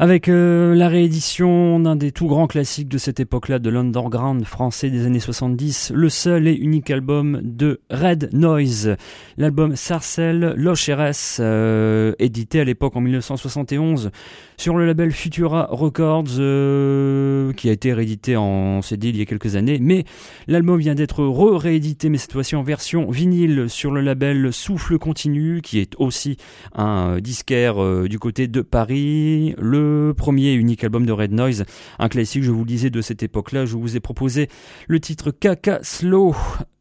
avec 0.00 0.28
euh, 0.28 0.76
la 0.76 0.88
réédition 0.88 1.80
d'un 1.80 1.96
des 1.96 2.12
tout 2.12 2.28
grands 2.28 2.46
classiques 2.46 2.88
de 2.88 2.98
cette 2.98 3.18
époque-là, 3.18 3.58
de 3.58 3.68
l'underground 3.68 4.44
français 4.44 4.90
des 4.90 5.04
années 5.06 5.18
70, 5.18 5.92
le 5.92 6.08
seul 6.08 6.46
et 6.46 6.54
unique 6.54 6.90
album 6.90 7.40
de 7.42 7.80
Red 7.90 8.30
Noise, 8.32 8.96
l'album 9.38 9.74
Sarcelle 9.74 10.54
Loche 10.56 10.88
RS, 10.88 11.38
euh, 11.40 12.12
édité 12.20 12.60
à 12.60 12.64
l'époque 12.64 12.94
en 12.94 13.00
1971 13.00 14.10
sur 14.56 14.76
le 14.76 14.86
label 14.86 15.10
Futura 15.10 15.68
Records, 15.70 16.38
euh, 16.38 17.52
qui 17.54 17.68
a 17.68 17.72
été 17.72 17.92
réédité 17.92 18.36
en 18.36 18.82
CD 18.82 19.08
il 19.08 19.16
y 19.16 19.22
a 19.22 19.24
quelques 19.24 19.56
années, 19.56 19.78
mais 19.80 20.04
l'album 20.46 20.78
vient 20.78 20.94
d'être 20.94 21.24
re-réédité, 21.24 22.08
mais 22.08 22.18
cette 22.18 22.32
fois-ci 22.32 22.54
en 22.54 22.62
version 22.62 23.10
vinyle 23.10 23.66
sur 23.68 23.90
le 23.90 24.00
label 24.00 24.52
Souffle 24.52 24.98
Continu, 24.98 25.60
qui 25.60 25.80
est 25.80 25.94
aussi 25.98 26.36
un 26.76 27.16
euh, 27.16 27.20
disquaire 27.20 27.78
du 28.08 28.18
côté 28.18 28.46
de 28.46 28.60
Paris, 28.62 29.54
le 29.58 29.87
premier 30.16 30.48
et 30.48 30.54
unique 30.54 30.84
album 30.84 31.06
de 31.06 31.12
Red 31.12 31.32
Noise, 31.32 31.64
un 31.98 32.08
classique, 32.08 32.42
je 32.42 32.50
vous 32.50 32.60
le 32.60 32.66
disais, 32.66 32.90
de 32.90 33.00
cette 33.00 33.22
époque-là. 33.22 33.66
Je 33.66 33.76
vous 33.76 33.96
ai 33.96 34.00
proposé 34.00 34.48
le 34.86 35.00
titre 35.00 35.30
Kaka 35.30 35.80
Slow, 35.82 36.34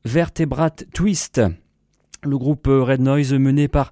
Vertebrate 0.05 0.85
Twist. 0.93 1.41
Le 2.23 2.37
groupe 2.37 2.67
euh, 2.67 2.83
Red 2.83 3.01
Noise 3.01 3.33
mené 3.33 3.67
par 3.67 3.91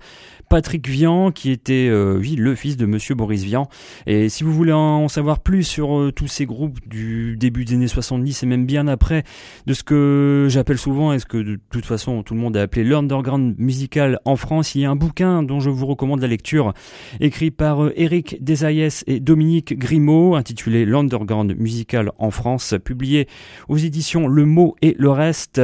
Patrick 0.50 0.88
Vian, 0.88 1.32
qui 1.32 1.52
était, 1.52 1.88
euh, 1.90 2.18
oui, 2.20 2.36
le 2.36 2.56
fils 2.56 2.78
de 2.78 2.86
Monsieur 2.86 3.16
Boris 3.16 3.44
Vian. 3.44 3.68
Et 4.06 4.30
si 4.30 4.44
vous 4.44 4.54
voulez 4.54 4.72
en 4.72 5.08
savoir 5.08 5.40
plus 5.40 5.64
sur 5.64 5.98
euh, 5.98 6.12
tous 6.12 6.28
ces 6.28 6.46
groupes 6.46 6.80
du 6.88 7.36
début 7.38 7.66
des 7.66 7.74
années 7.74 7.88
70 7.88 8.44
et 8.44 8.46
même 8.46 8.66
bien 8.66 8.88
après, 8.88 9.24
de 9.66 9.74
ce 9.74 9.84
que 9.84 10.48
j'appelle 10.50 10.78
souvent, 10.78 11.14
et 11.14 11.20
ce 11.20 11.26
que 11.26 11.38
de 11.38 11.60
toute 11.72 11.86
façon 11.86 12.24
tout 12.24 12.34
le 12.36 12.40
monde 12.40 12.56
a 12.58 12.62
appelé 12.62 12.84
l'underground 12.84 13.56
musical 13.58 14.20
en 14.26 14.36
France, 14.36 14.76
il 14.76 14.82
y 14.82 14.86
a 14.86 14.92
un 14.92 14.96
bouquin 14.96 15.42
dont 15.44 15.60
je 15.60 15.70
vous 15.70 15.86
recommande 15.86 16.22
la 16.22 16.28
lecture, 16.28 16.74
écrit 17.20 17.52
par 17.52 17.84
euh, 17.84 17.94
Eric 17.96 18.44
Desayes 18.44 19.04
et 19.08 19.20
Dominique 19.20 19.78
Grimaud, 19.78 20.36
intitulé 20.36 20.86
L'underground 20.86 21.56
musical 21.58 22.12
en 22.20 22.30
France, 22.30 22.76
publié 22.84 23.28
aux 23.68 23.78
éditions 23.78 24.28
Le 24.28 24.46
Mot 24.46 24.76
et 24.82 24.96
le 24.98 25.10
Reste. 25.10 25.60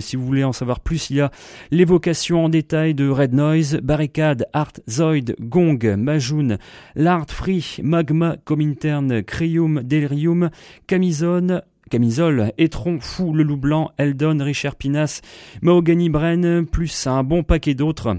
Si 0.00 0.16
vous 0.16 0.26
voulez 0.26 0.44
en 0.44 0.52
savoir 0.52 0.80
plus, 0.80 1.10
il 1.10 1.16
y 1.16 1.20
a 1.20 1.30
l'évocation 1.70 2.44
en 2.44 2.48
détail 2.48 2.94
de 2.94 3.08
Red 3.08 3.32
Noise, 3.34 3.80
Barricade, 3.82 4.46
Art 4.52 4.72
Zoid, 4.88 5.36
Gong, 5.40 5.96
Majoun, 5.96 6.58
L'Art 6.94 7.30
Free, 7.30 7.76
Magma, 7.82 8.36
Comintern, 8.44 9.22
Crium, 9.22 9.82
Delirium, 9.82 10.50
Camisone, 10.86 11.62
Camisole, 11.90 12.52
Etron, 12.58 12.98
Fou, 13.00 13.32
Le 13.32 13.42
Loup 13.42 13.56
Blanc, 13.56 13.92
Eldon, 13.98 14.38
Richard 14.40 14.76
Pinas, 14.76 15.20
Mahogany 15.62 16.08
Bren, 16.08 16.66
plus 16.66 17.06
un 17.06 17.22
bon 17.22 17.42
paquet 17.42 17.74
d'autres. 17.74 18.16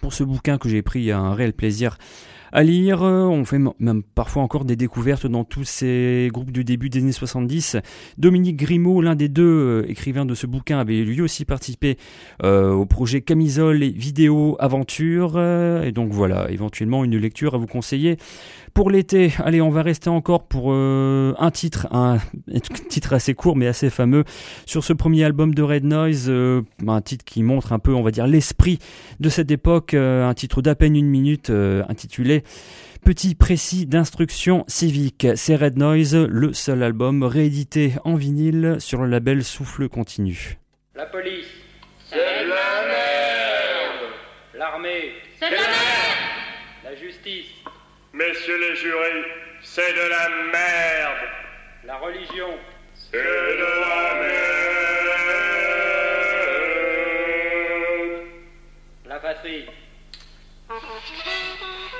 Pour 0.00 0.12
ce 0.12 0.24
bouquin 0.24 0.58
que 0.58 0.68
j'ai 0.68 0.82
pris 0.82 1.10
un 1.10 1.32
réel 1.32 1.52
plaisir 1.52 1.98
à 2.52 2.62
lire. 2.62 3.02
On 3.02 3.44
fait 3.44 3.60
même 3.78 4.02
parfois 4.02 4.42
encore 4.42 4.64
des 4.64 4.76
découvertes 4.76 5.26
dans 5.26 5.44
tous 5.44 5.64
ces 5.64 6.28
groupes 6.32 6.52
du 6.52 6.64
début 6.64 6.88
des 6.88 7.00
années 7.00 7.12
70. 7.12 7.76
Dominique 8.18 8.56
Grimaud, 8.56 9.00
l'un 9.02 9.14
des 9.14 9.28
deux 9.28 9.42
euh, 9.42 9.90
écrivains 9.90 10.24
de 10.24 10.34
ce 10.34 10.46
bouquin, 10.46 10.78
avait 10.78 11.02
lui 11.02 11.20
aussi 11.20 11.44
participé 11.44 11.96
euh, 12.42 12.72
au 12.72 12.86
projet 12.86 13.20
Camisole 13.20 13.82
et 13.82 13.90
Vidéo 13.90 14.56
Aventure. 14.60 15.34
Euh, 15.36 15.84
et 15.84 15.92
donc 15.92 16.12
voilà, 16.12 16.50
éventuellement 16.50 17.04
une 17.04 17.16
lecture 17.16 17.54
à 17.54 17.58
vous 17.58 17.66
conseiller. 17.66 18.16
Pour 18.78 18.92
l'été, 18.92 19.32
allez, 19.44 19.60
on 19.60 19.70
va 19.70 19.82
rester 19.82 20.08
encore 20.08 20.46
pour 20.46 20.72
euh, 20.72 21.34
un 21.40 21.50
titre, 21.50 21.88
un, 21.90 22.18
un 22.54 22.60
titre 22.88 23.12
assez 23.12 23.34
court 23.34 23.56
mais 23.56 23.66
assez 23.66 23.90
fameux 23.90 24.22
sur 24.66 24.84
ce 24.84 24.92
premier 24.92 25.24
album 25.24 25.52
de 25.52 25.62
Red 25.64 25.82
Noise, 25.82 26.26
euh, 26.28 26.62
un 26.86 27.00
titre 27.00 27.24
qui 27.24 27.42
montre 27.42 27.72
un 27.72 27.80
peu, 27.80 27.92
on 27.92 28.04
va 28.04 28.12
dire, 28.12 28.28
l'esprit 28.28 28.78
de 29.18 29.28
cette 29.30 29.50
époque, 29.50 29.94
euh, 29.94 30.28
un 30.28 30.32
titre 30.32 30.62
d'à 30.62 30.76
peine 30.76 30.94
une 30.94 31.08
minute 31.08 31.50
euh, 31.50 31.82
intitulé 31.88 32.44
Petit 33.04 33.34
précis 33.34 33.84
d'instruction 33.84 34.64
civique. 34.68 35.26
C'est 35.34 35.56
Red 35.56 35.76
Noise, 35.76 36.14
le 36.14 36.52
seul 36.52 36.84
album 36.84 37.24
réédité 37.24 37.94
en 38.04 38.14
vinyle 38.14 38.76
sur 38.78 39.02
le 39.02 39.08
label 39.08 39.42
Souffle 39.42 39.88
Continu. 39.88 40.60
La 40.94 41.06
police. 41.06 41.46
C'est 42.08 42.16
la 42.16 42.86
merde. 42.86 44.12
L'armée. 44.56 45.14
C'est 45.40 45.50
la 45.50 45.56
merde. 45.56 45.77
Messieurs 48.18 48.58
les 48.58 48.74
jurys, 48.74 49.24
c'est 49.62 49.92
de 49.92 50.08
la 50.08 50.28
merde. 50.50 51.28
La 51.84 51.98
religion. 51.98 52.58
C'est 53.12 53.16
de 53.16 53.64
la 53.80 54.14
merde. 54.20 54.58
La 59.06 59.20
patrie. 59.20 59.66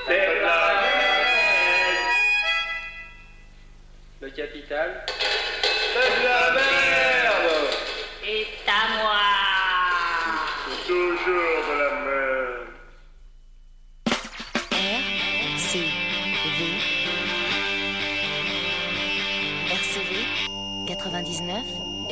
C'est 0.08 0.26
de 0.26 0.40
la 0.42 0.82
merde. 0.82 1.28
Le 4.20 4.30
capital. 4.30 5.06
C'est 5.06 6.18
de 6.18 6.24
la 6.24 6.27
merde. 6.27 6.27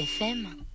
FM. 0.06 0.65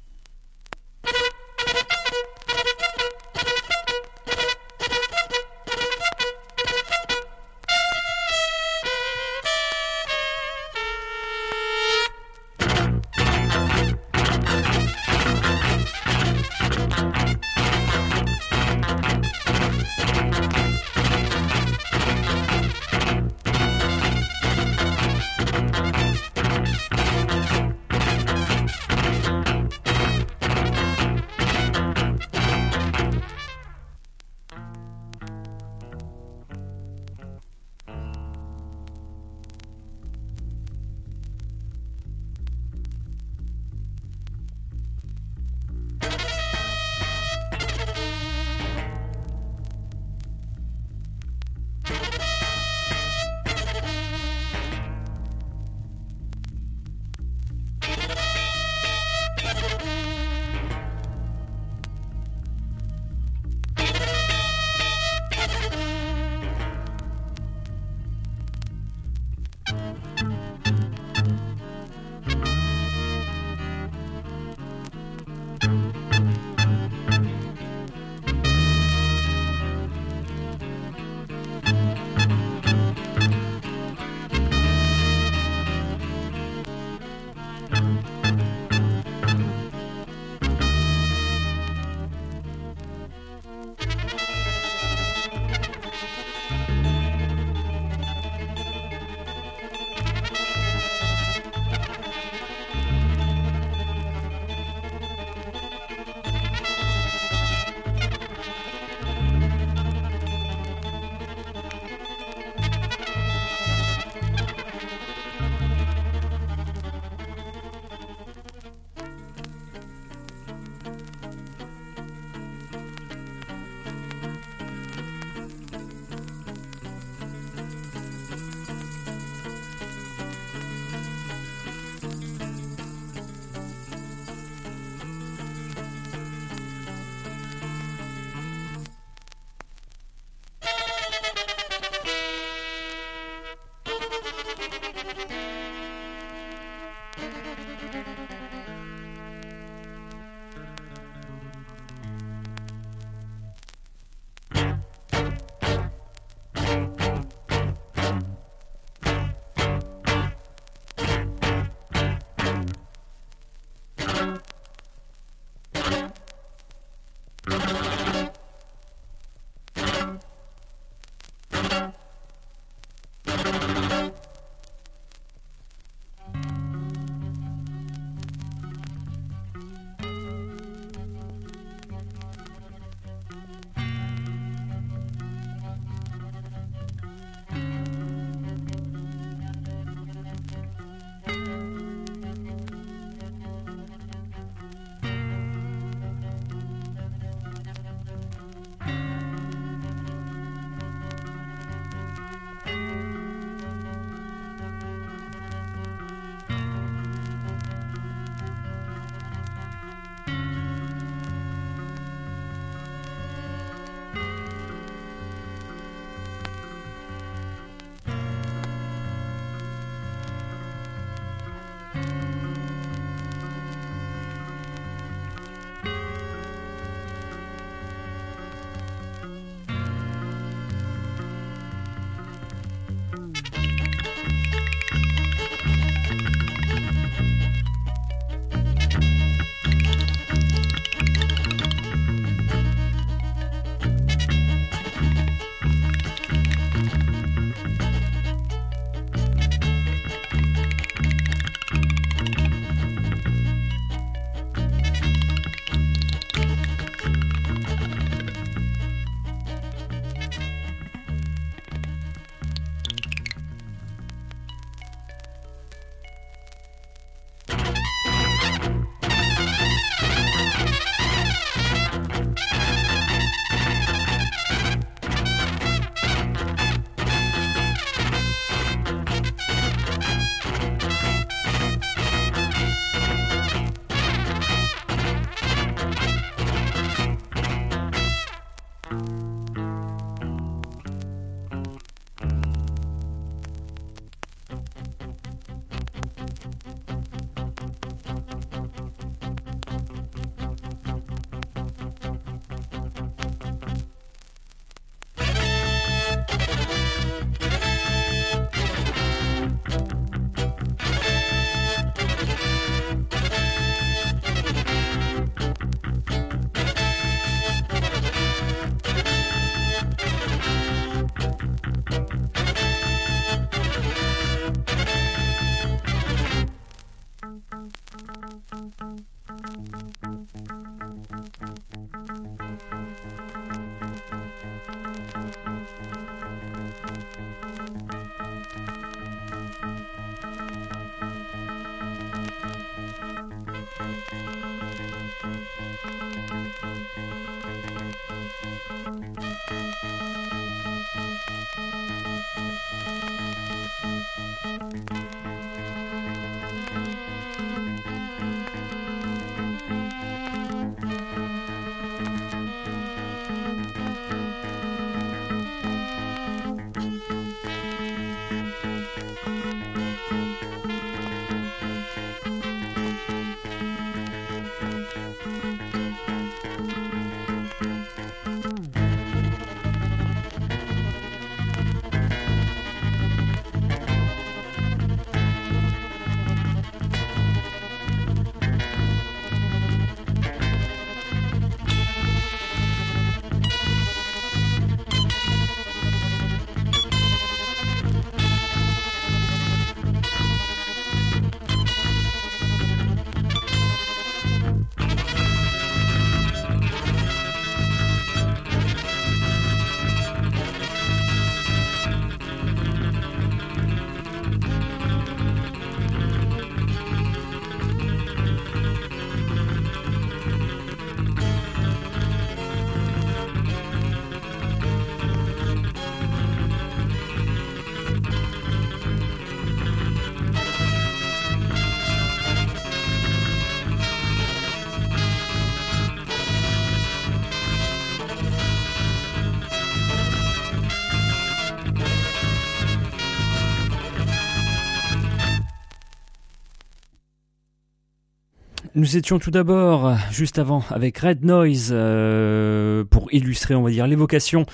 Nous 448.82 448.98
étions 448.98 449.20
tout 449.20 449.30
d'abord, 449.30 449.96
juste 450.10 450.40
avant, 450.40 450.64
avec 450.72 450.98
Red 450.98 451.24
Noise, 451.24 451.70
euh, 451.72 452.84
pour 452.84 453.14
illustrer, 453.14 453.54
on 453.54 453.62
va 453.62 453.70
dire, 453.70 453.86
l'évocation 453.86 454.48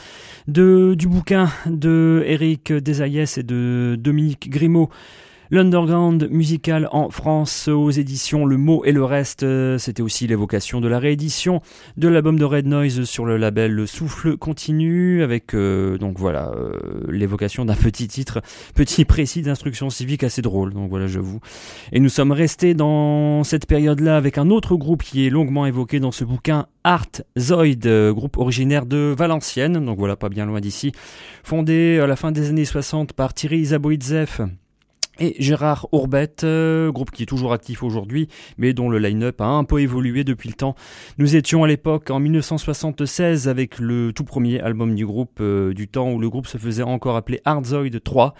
du 0.49 1.07
bouquin 1.07 1.49
de 1.65 2.21
Eric 2.25 2.73
Desayes 2.73 3.23
et 3.37 3.43
de 3.43 3.95
Dominique 3.97 4.49
Grimaud. 4.49 4.89
L'underground 5.49 6.27
musical 6.29 6.89
en 6.91 7.09
France 7.09 7.69
aux 7.69 7.89
éditions 7.89 8.45
Le 8.45 8.57
Mot 8.57 8.83
et 8.83 8.91
le 8.91 9.05
Reste, 9.05 9.45
c'était 9.77 10.01
aussi 10.01 10.27
l'évocation 10.27 10.81
de 10.81 10.89
la 10.89 10.99
réédition 10.99 11.61
de 11.95 12.09
l'album 12.09 12.37
de 12.37 12.43
Red 12.43 12.65
Noise 12.65 13.05
sur 13.05 13.23
le 13.23 13.37
label 13.37 13.71
Le 13.71 13.85
Souffle 13.85 14.35
Continue, 14.35 15.23
avec 15.23 15.53
euh, 15.53 15.97
donc 15.97 16.19
voilà 16.19 16.51
euh, 16.51 16.73
l'évocation 17.07 17.63
d'un 17.63 17.75
petit 17.75 18.09
titre, 18.09 18.41
petit 18.75 19.05
précis 19.05 19.41
d'instruction 19.41 19.89
civique 19.89 20.25
assez 20.25 20.41
drôle, 20.41 20.73
donc 20.73 20.89
voilà 20.89 21.07
j'avoue. 21.07 21.39
Et 21.93 22.01
nous 22.01 22.09
sommes 22.09 22.33
restés 22.33 22.73
dans 22.73 23.45
cette 23.45 23.67
période-là 23.67 24.17
avec 24.17 24.37
un 24.37 24.49
autre 24.49 24.75
groupe 24.75 25.01
qui 25.01 25.25
est 25.25 25.29
longuement 25.29 25.65
évoqué 25.65 26.01
dans 26.01 26.11
ce 26.11 26.25
bouquin, 26.25 26.67
Art 26.83 27.21
Zoid, 27.39 27.87
groupe 28.11 28.35
originaire 28.35 28.85
de 28.85 29.15
Valenciennes, 29.17 29.85
donc 29.85 29.97
voilà 29.97 30.17
pas 30.17 30.27
bien 30.27 30.45
loin 30.45 30.59
d'ici, 30.59 30.91
fondé 31.43 31.99
à 32.03 32.07
la 32.07 32.17
fin 32.17 32.33
des 32.33 32.49
années 32.49 32.65
60 32.65 33.13
par 33.13 33.33
Thierry 33.33 33.63
Zaboïdzev 33.63 34.47
et 35.19 35.35
Gérard 35.39 35.87
Ourbet, 35.91 36.35
euh, 36.43 36.91
groupe 36.91 37.11
qui 37.11 37.23
est 37.23 37.27
toujours 37.27 37.53
actif 37.53 37.83
aujourd'hui, 37.83 38.27
mais 38.57 38.73
dont 38.73 38.89
le 38.89 38.99
line-up 38.99 39.41
a 39.41 39.47
un 39.47 39.63
peu 39.63 39.81
évolué 39.81 40.23
depuis 40.23 40.49
le 40.49 40.55
temps. 40.55 40.75
Nous 41.17 41.35
étions 41.35 41.63
à 41.63 41.67
l'époque 41.67 42.09
en 42.09 42.19
1976 42.19 43.47
avec 43.47 43.79
le 43.79 44.13
tout 44.13 44.23
premier 44.23 44.59
album 44.61 44.95
du 44.95 45.05
groupe, 45.05 45.39
euh, 45.41 45.73
du 45.73 45.87
temps 45.87 46.11
où 46.11 46.19
le 46.19 46.29
groupe 46.29 46.47
se 46.47 46.57
faisait 46.57 46.83
encore 46.83 47.15
appeler 47.15 47.41
Hardzoid 47.45 48.01
3. 48.03 48.33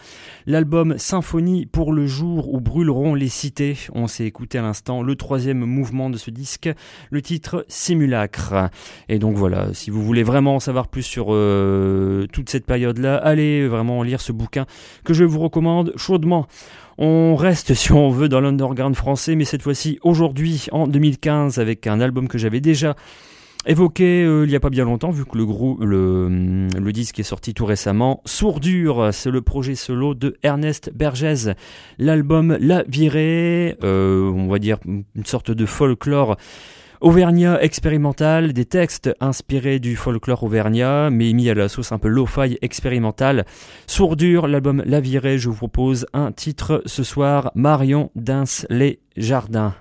L'album 0.46 0.98
Symphonie 0.98 1.66
pour 1.66 1.94
le 1.94 2.06
jour 2.06 2.54
où 2.54 2.60
brûleront 2.60 3.16
les 3.16 3.30
cités. 3.30 3.78
On 3.94 4.08
s'est 4.08 4.26
écouté 4.26 4.58
à 4.58 4.62
l'instant 4.62 5.02
le 5.02 5.16
troisième 5.16 5.66
mouvement 5.66 6.10
de 6.10 6.18
ce 6.18 6.32
disque, 6.32 6.70
le 7.10 7.22
titre 7.22 7.66
Simulacre. 7.68 8.70
Et 9.10 9.20
donc 9.20 9.36
voilà, 9.36 9.74
si 9.74 9.90
vous 9.90 10.04
voulez 10.04 10.24
vraiment 10.24 10.56
en 10.56 10.60
savoir 10.60 10.88
plus 10.88 11.04
sur 11.04 11.28
euh, 11.30 12.26
toute 12.32 12.50
cette 12.50 12.66
période-là, 12.66 13.18
allez 13.18 13.68
vraiment 13.68 14.04
lire 14.04 14.22
ce 14.22 14.32
bouquin 14.32 14.66
que 15.04 15.14
je 15.14 15.24
vous 15.24 15.40
recommande 15.40 15.94
chaudement. 15.96 16.48
On 16.98 17.36
reste, 17.36 17.74
si 17.74 17.92
on 17.92 18.10
veut, 18.10 18.30
dans 18.30 18.42
l'underground 18.42 18.96
français, 18.96 19.36
mais 19.36 19.46
cette 19.46 19.62
fois-ci 19.62 20.00
aujourd'hui, 20.02 20.66
en 20.72 20.88
2015, 20.88 21.60
avec 21.60 21.86
un 21.86 22.00
album 22.00 22.28
que 22.28 22.38
j'avais 22.38 22.62
déjà 22.62 22.96
évoqué 23.68 24.24
euh, 24.24 24.46
il 24.46 24.50
n'y 24.50 24.56
a 24.56 24.60
pas 24.60 24.70
bien 24.70 24.86
longtemps, 24.86 25.12
vu 25.12 25.26
que 25.26 25.38
le, 25.38 26.68
le 26.80 26.92
disque 26.92 27.20
est 27.20 27.24
sorti 27.24 27.54
tout 27.54 27.66
récemment. 27.66 28.22
Sourdure, 28.26 29.10
c'est 29.12 29.30
le 29.30 29.42
projet 29.42 29.76
solo 29.76 30.16
de 30.16 30.38
Ernest 30.42 30.92
Bergès. 30.96 31.50
L'album 32.00 32.58
La 32.60 32.84
Virée, 32.88 33.78
euh, 33.84 34.32
on 34.32 34.48
va 34.48 34.58
dire 34.58 34.80
une 34.86 35.26
sorte 35.26 35.52
de 35.52 35.66
folklore 35.66 36.38
Auvergnat 37.00 37.62
expérimental, 37.62 38.54
des 38.54 38.66
textes 38.66 39.14
inspirés 39.20 39.80
du 39.80 39.96
folklore 39.96 40.44
auvergnat, 40.44 41.10
mais 41.12 41.32
mis 41.34 41.50
à 41.50 41.54
la 41.54 41.70
sauce 41.70 41.92
un 41.92 42.00
peu 42.00 42.08
lo-fi 42.08 42.58
expérimentale. 42.62 43.46
Sourdure, 43.86 44.48
l'album 44.48 44.82
La 44.86 45.00
Virée, 45.00 45.38
je 45.38 45.50
vous 45.50 45.56
propose 45.56 46.08
un 46.14 46.32
titre 46.32 46.82
ce 46.86 47.04
soir, 47.04 47.52
Marion 47.54 48.10
Dins 48.16 48.46
les 48.70 49.00
Jardins. 49.16 49.76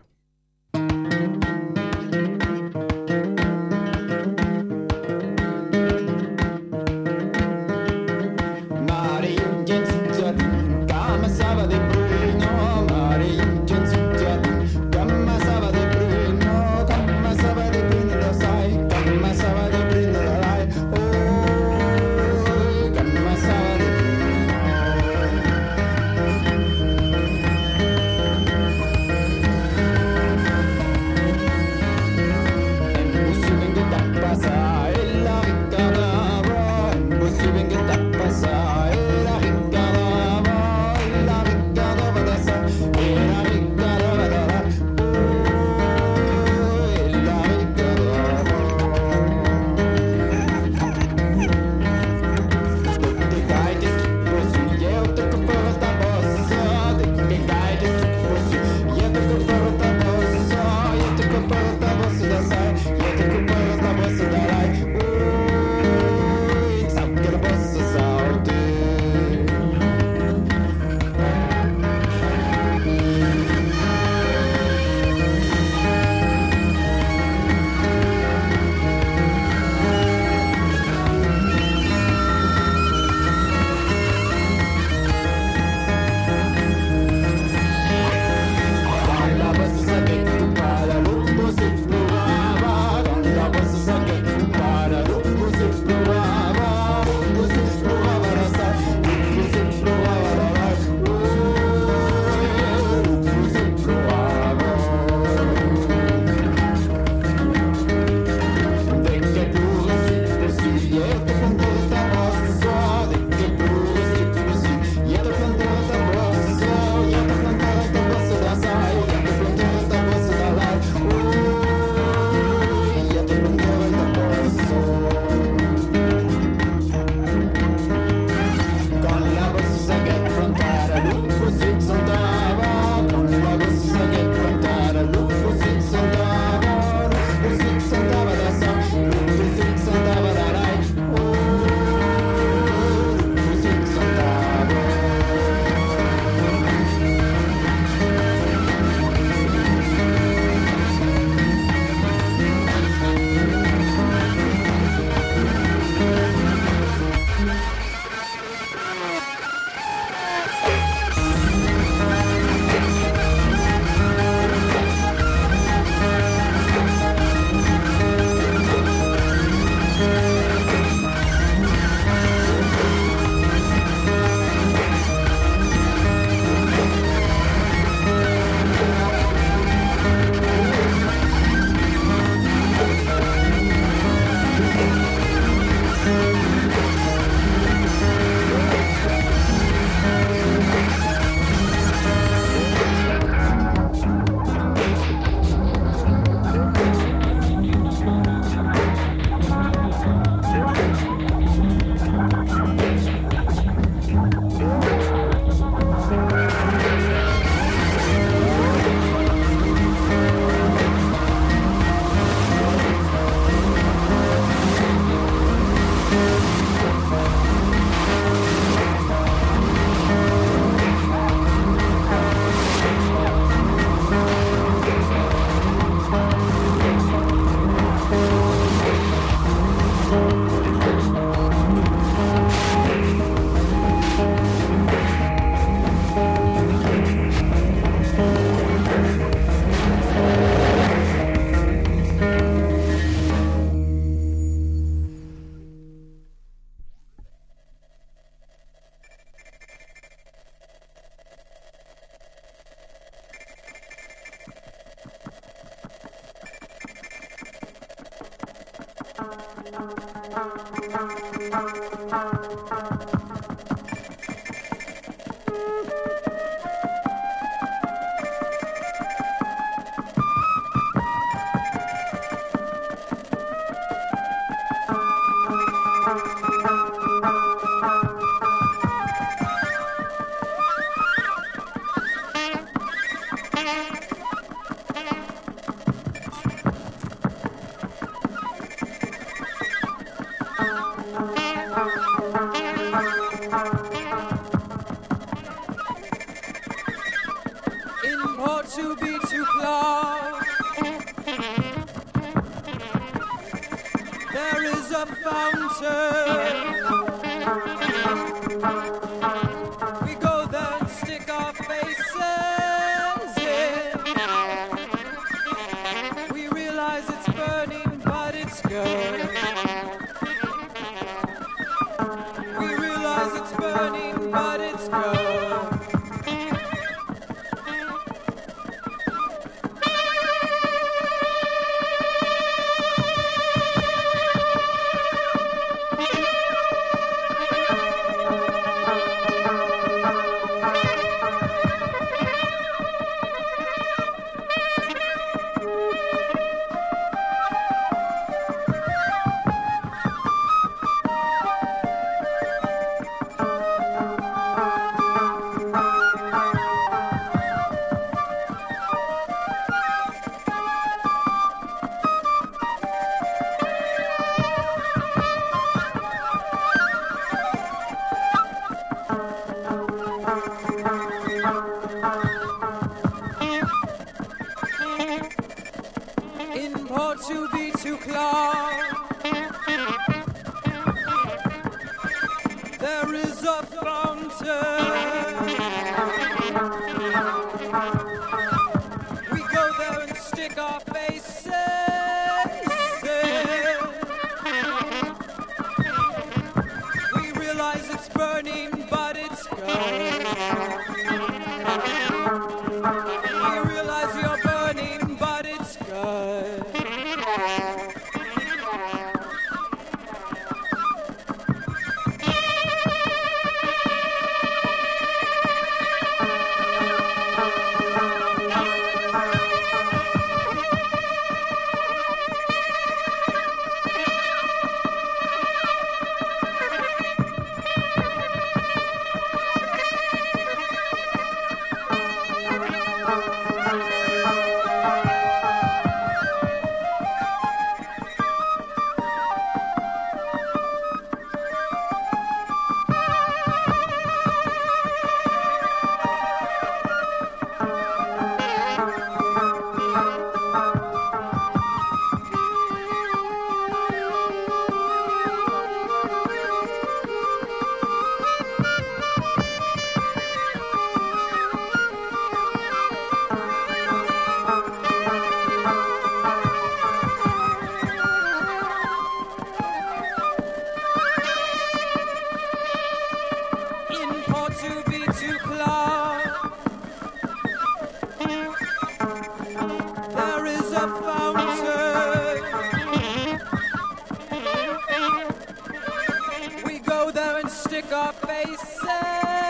Say. 488.54 489.45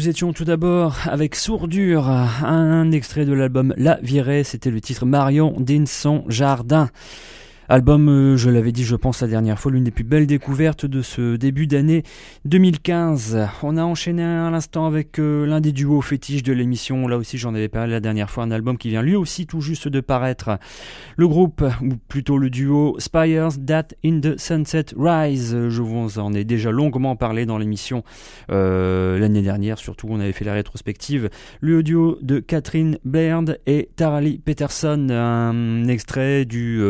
Nous 0.00 0.08
étions 0.08 0.32
tout 0.32 0.46
d'abord 0.46 0.96
avec 1.04 1.34
Sourdure, 1.34 2.08
un 2.08 2.90
extrait 2.90 3.26
de 3.26 3.34
l'album 3.34 3.74
La 3.76 3.98
Virée, 4.00 4.44
c'était 4.44 4.70
le 4.70 4.80
titre 4.80 5.04
Marion 5.04 5.54
Dinson 5.58 6.24
Jardin. 6.26 6.88
Album, 7.72 8.08
euh, 8.08 8.36
je 8.36 8.50
l'avais 8.50 8.72
dit, 8.72 8.82
je 8.82 8.96
pense 8.96 9.22
la 9.22 9.28
dernière 9.28 9.56
fois, 9.56 9.70
l'une 9.70 9.84
des 9.84 9.92
plus 9.92 10.02
belles 10.02 10.26
découvertes 10.26 10.86
de 10.86 11.02
ce 11.02 11.36
début 11.36 11.68
d'année 11.68 12.02
2015. 12.44 13.46
On 13.62 13.76
a 13.76 13.84
enchaîné 13.84 14.24
à 14.24 14.50
l'instant 14.50 14.86
avec 14.86 15.20
euh, 15.20 15.46
l'un 15.46 15.60
des 15.60 15.70
duos 15.70 16.00
fétiches 16.00 16.42
de 16.42 16.52
l'émission. 16.52 17.06
Là 17.06 17.16
aussi, 17.16 17.38
j'en 17.38 17.54
avais 17.54 17.68
parlé 17.68 17.92
la 17.92 18.00
dernière 18.00 18.28
fois, 18.28 18.42
un 18.42 18.50
album 18.50 18.76
qui 18.76 18.88
vient 18.88 19.02
lui 19.02 19.14
aussi 19.14 19.46
tout 19.46 19.60
juste 19.60 19.86
de 19.86 20.00
paraître. 20.00 20.58
Le 21.16 21.28
groupe, 21.28 21.62
ou 21.80 21.90
plutôt 22.08 22.38
le 22.38 22.50
duo 22.50 22.96
Spires 22.98 23.50
That 23.64 23.90
in 24.04 24.18
the 24.18 24.36
Sunset 24.36 24.86
Rise. 24.98 25.56
Je 25.68 25.80
vous 25.80 26.18
en 26.18 26.34
ai 26.34 26.42
déjà 26.42 26.72
longuement 26.72 27.14
parlé 27.14 27.46
dans 27.46 27.56
l'émission 27.56 28.02
euh, 28.50 29.16
l'année 29.20 29.42
dernière, 29.42 29.78
surtout 29.78 30.08
on 30.10 30.18
avait 30.18 30.32
fait 30.32 30.44
la 30.44 30.54
rétrospective. 30.54 31.30
Le 31.60 31.84
duo 31.84 32.18
de 32.20 32.40
Catherine 32.40 32.98
Baird 33.04 33.60
et 33.66 33.90
Tarali 33.94 34.40
Peterson, 34.44 35.06
un 35.08 35.86
extrait 35.86 36.44
du 36.44 36.80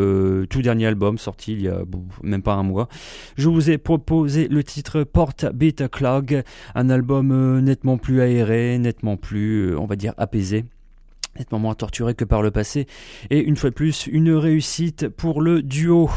tout 0.49 0.63
dernier 0.63 0.70
album 0.79 1.19
sorti 1.19 1.53
il 1.53 1.63
y 1.63 1.69
a 1.69 1.83
même 2.23 2.43
pas 2.43 2.55
un 2.55 2.63
mois. 2.63 2.89
Je 3.37 3.49
vous 3.49 3.71
ai 3.71 3.79
proposé 3.79 4.49
le 4.49 4.63
titre 4.65 5.03
Port 5.03 5.35
Beat 5.55 5.89
Clog, 5.89 6.43
un 6.75 6.91
album 6.91 7.33
euh, 7.33 7.61
nettement 7.61 7.99
plus 7.99 8.21
aéré, 8.21 8.79
nettement 8.79 9.17
plus, 9.17 9.71
euh, 9.71 9.79
on 9.79 9.87
va 9.87 9.97
dire, 9.97 10.15
apaisé 10.17 10.65
nettement 11.39 11.61
moins 11.61 11.75
torturé 11.75 12.15
que 12.15 12.25
par 12.25 12.43
le 12.43 12.51
passé. 12.51 12.87
Et 13.31 13.39
une 13.39 13.57
fois 13.57 13.71
de 13.71 13.75
plus, 13.75 14.09
une 14.09 14.33
réussite 14.33 15.09
pour 15.09 15.41
le 15.41 15.63
duo. 15.63 16.11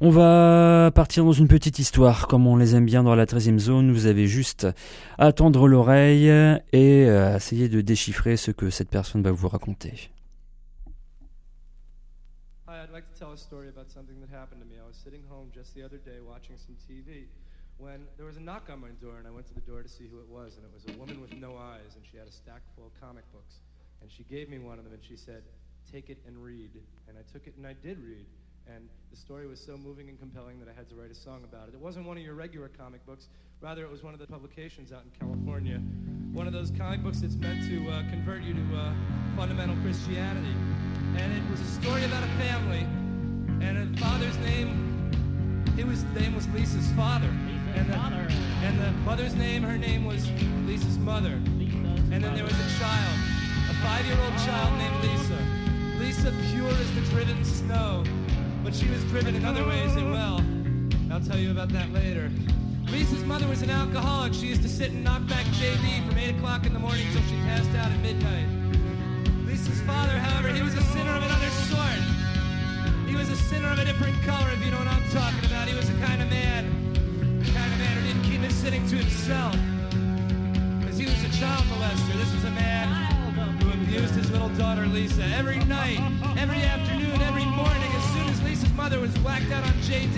On 0.00 0.10
va 0.10 0.90
partir 0.94 1.24
dans 1.24 1.32
une 1.32 1.48
petite 1.48 1.78
histoire, 1.78 2.28
comme 2.28 2.46
on 2.46 2.56
les 2.56 2.76
aime 2.76 2.84
bien 2.84 3.02
dans 3.02 3.14
la 3.14 3.24
13e 3.24 3.58
zone. 3.58 3.92
Vous 3.92 4.06
avez 4.06 4.26
juste 4.26 4.68
à 5.18 5.32
tendre 5.32 5.66
l'oreille 5.66 6.28
et 6.72 7.08
à 7.08 7.36
essayer 7.36 7.68
de 7.70 7.80
déchiffrer 7.80 8.36
ce 8.36 8.50
que 8.50 8.68
cette 8.68 8.90
personne 8.90 9.22
va 9.22 9.32
vous 9.32 9.48
raconter. 9.48 10.11
I'd 12.92 12.96
like 12.96 13.14
to 13.14 13.18
tell 13.18 13.32
a 13.32 13.38
story 13.38 13.70
about 13.70 13.90
something 13.90 14.20
that 14.20 14.28
happened 14.28 14.60
to 14.60 14.68
me. 14.68 14.76
I 14.76 14.86
was 14.86 15.00
sitting 15.00 15.22
home 15.26 15.48
just 15.48 15.74
the 15.74 15.82
other 15.82 15.96
day 15.96 16.20
watching 16.20 16.58
some 16.58 16.76
TV 16.76 17.24
when 17.78 18.04
there 18.18 18.26
was 18.26 18.36
a 18.36 18.40
knock 18.40 18.68
on 18.70 18.82
my 18.82 18.92
door, 19.00 19.16
and 19.16 19.26
I 19.26 19.30
went 19.30 19.46
to 19.46 19.54
the 19.54 19.64
door 19.64 19.82
to 19.82 19.88
see 19.88 20.04
who 20.04 20.20
it 20.20 20.28
was, 20.28 20.58
and 20.58 20.66
it 20.66 20.70
was 20.74 20.84
a 20.84 20.98
woman 21.00 21.18
with 21.18 21.32
no 21.32 21.56
eyes, 21.56 21.96
and 21.96 22.04
she 22.04 22.18
had 22.18 22.28
a 22.28 22.30
stack 22.30 22.60
full 22.76 22.84
of 22.84 23.00
comic 23.00 23.24
books. 23.32 23.60
And 24.02 24.12
she 24.12 24.24
gave 24.24 24.50
me 24.50 24.58
one 24.58 24.76
of 24.76 24.84
them, 24.84 24.92
and 24.92 25.02
she 25.02 25.16
said, 25.16 25.40
Take 25.90 26.10
it 26.10 26.18
and 26.26 26.36
read. 26.36 26.68
And 27.08 27.16
I 27.16 27.22
took 27.32 27.46
it 27.46 27.56
and 27.56 27.66
I 27.66 27.72
did 27.72 27.96
read. 28.04 28.26
And 28.66 28.88
the 29.10 29.16
story 29.16 29.46
was 29.46 29.60
so 29.60 29.76
moving 29.76 30.08
and 30.08 30.18
compelling 30.18 30.58
that 30.60 30.68
I 30.68 30.72
had 30.72 30.88
to 30.90 30.94
write 30.94 31.10
a 31.10 31.14
song 31.14 31.42
about 31.44 31.68
it. 31.68 31.74
It 31.74 31.80
wasn't 31.80 32.06
one 32.06 32.16
of 32.16 32.22
your 32.22 32.34
regular 32.34 32.68
comic 32.68 33.04
books, 33.06 33.28
rather, 33.60 33.82
it 33.84 33.90
was 33.90 34.02
one 34.02 34.14
of 34.14 34.20
the 34.20 34.26
publications 34.26 34.92
out 34.92 35.02
in 35.04 35.10
California. 35.18 35.80
One 36.32 36.46
of 36.46 36.52
those 36.52 36.70
comic 36.70 37.02
books 37.02 37.20
that's 37.20 37.36
meant 37.36 37.68
to 37.68 37.90
uh, 37.90 38.08
convert 38.10 38.42
you 38.42 38.54
to 38.54 38.76
uh, 38.76 38.94
fundamental 39.36 39.76
Christianity. 39.82 40.54
And 41.16 41.32
it 41.32 41.42
was 41.50 41.60
a 41.60 41.82
story 41.82 42.04
about 42.04 42.22
a 42.22 42.32
family, 42.38 42.86
and 43.60 43.96
a 43.96 44.00
father's 44.00 44.36
name, 44.38 45.12
it 45.76 45.86
was, 45.86 46.04
name 46.14 46.34
was 46.34 46.48
Lisa's 46.48 46.90
father. 46.92 47.28
and, 47.74 47.88
the, 47.88 47.96
and 47.96 48.78
the 48.78 48.92
mother's 49.04 49.34
name, 49.34 49.62
her 49.62 49.76
name 49.78 50.04
was 50.04 50.30
Lisa's 50.66 50.98
mother. 50.98 51.32
And 52.12 52.22
then 52.22 52.34
there 52.34 52.44
was 52.44 52.52
a 52.52 52.78
child, 52.78 53.18
a 53.70 53.74
five 53.82 54.04
year 54.06 54.18
old 54.20 54.36
child 54.44 54.78
named 54.78 55.04
Lisa. 55.04 55.62
Lisa, 55.98 56.32
pure 56.50 56.68
as 56.68 56.94
the 56.94 57.00
driven 57.10 57.44
snow, 57.44 58.04
but 58.62 58.74
she 58.74 58.88
was 58.88 59.02
driven 59.04 59.34
in 59.34 59.44
other 59.44 59.66
ways 59.66 59.96
as 59.96 60.02
well. 60.04 60.40
I'll 61.10 61.20
tell 61.20 61.38
you 61.38 61.50
about 61.50 61.70
that 61.70 61.92
later. 61.92 62.30
Lisa's 62.90 63.24
mother 63.24 63.48
was 63.48 63.62
an 63.62 63.70
alcoholic. 63.70 64.34
She 64.34 64.46
used 64.46 64.62
to 64.62 64.68
sit 64.68 64.92
and 64.92 65.02
knock 65.02 65.26
back 65.26 65.44
JB 65.46 66.06
from 66.06 66.18
8 66.18 66.36
o'clock 66.36 66.66
in 66.66 66.72
the 66.72 66.78
morning 66.78 67.06
till 67.12 67.22
she 67.22 67.36
passed 67.42 67.70
out 67.70 67.90
at 67.90 68.00
midnight. 68.00 68.46
Lisa's 69.46 69.80
father, 69.82 70.12
however, 70.18 70.48
he 70.48 70.62
was 70.62 70.74
a 70.74 70.82
sinner 70.94 71.10
of 71.10 71.22
another 71.22 71.50
sort. 71.66 72.02
He 73.08 73.16
was 73.16 73.30
a 73.30 73.36
sinner 73.36 73.68
of 73.68 73.78
a 73.78 73.84
different 73.84 74.14
color, 74.22 74.48
if 74.52 74.64
you 74.64 74.70
know 74.70 74.78
what 74.78 74.88
I'm 74.88 75.08
talking 75.10 75.44
about. 75.44 75.68
He 75.68 75.74
was 75.74 75.88
the 75.90 75.98
kind 76.06 76.22
of 76.22 76.28
man, 76.30 76.92
the 77.42 77.50
kind 77.50 77.72
of 77.72 77.78
man 77.78 77.96
who 77.98 78.06
didn't 78.06 78.22
keep 78.22 78.40
his 78.40 78.54
sitting 78.54 78.86
to 78.88 78.96
himself. 78.96 79.56
Because 80.80 80.98
he 80.98 81.06
was 81.06 81.22
a 81.24 81.32
child 81.40 81.64
molester. 81.66 82.14
This 82.14 82.32
was 82.32 82.44
a 82.44 82.54
man 82.54 82.88
who 83.60 83.72
abused 83.72 84.14
his 84.14 84.30
little 84.30 84.50
daughter 84.50 84.86
Lisa 84.86 85.24
every 85.34 85.58
night, 85.64 86.00
every 86.36 86.62
afternoon, 86.62 87.20
every 87.22 87.44
morning. 87.44 87.92
Mother 88.82 88.98
was 88.98 89.16
whacked 89.20 89.48
out 89.52 89.62
on 89.62 89.74
JD, 89.86 90.16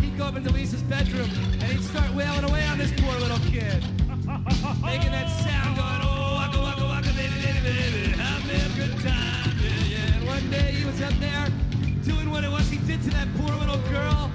he'd 0.00 0.18
go 0.18 0.24
up 0.24 0.36
into 0.36 0.50
Lisa's 0.50 0.82
bedroom 0.82 1.30
and 1.52 1.62
he'd 1.62 1.82
start 1.82 2.12
wailing 2.12 2.44
away 2.44 2.62
on 2.66 2.76
this 2.76 2.92
poor 3.00 3.14
little 3.14 3.38
kid. 3.48 3.80
Making 4.84 5.12
that 5.16 5.32
sound 5.40 5.78
going, 5.80 6.02
oh, 6.04 6.36
waka 6.36 6.60
waka 6.60 6.84
waka, 6.84 7.08
baby, 7.16 7.32
baby, 7.40 7.60
baby, 7.64 8.12
have 8.20 8.44
a 8.44 8.76
good 8.76 8.92
time, 9.00 9.56
yeah, 9.64 9.96
yeah. 9.96 10.16
And 10.16 10.26
one 10.26 10.50
day 10.50 10.72
he 10.72 10.84
was 10.84 11.00
up 11.00 11.14
there 11.20 11.48
doing 12.04 12.30
what 12.30 12.44
it 12.44 12.50
was 12.50 12.68
he 12.68 12.76
did 12.84 13.02
to 13.02 13.10
that 13.16 13.28
poor 13.38 13.56
little 13.56 13.80
girl 13.88 14.28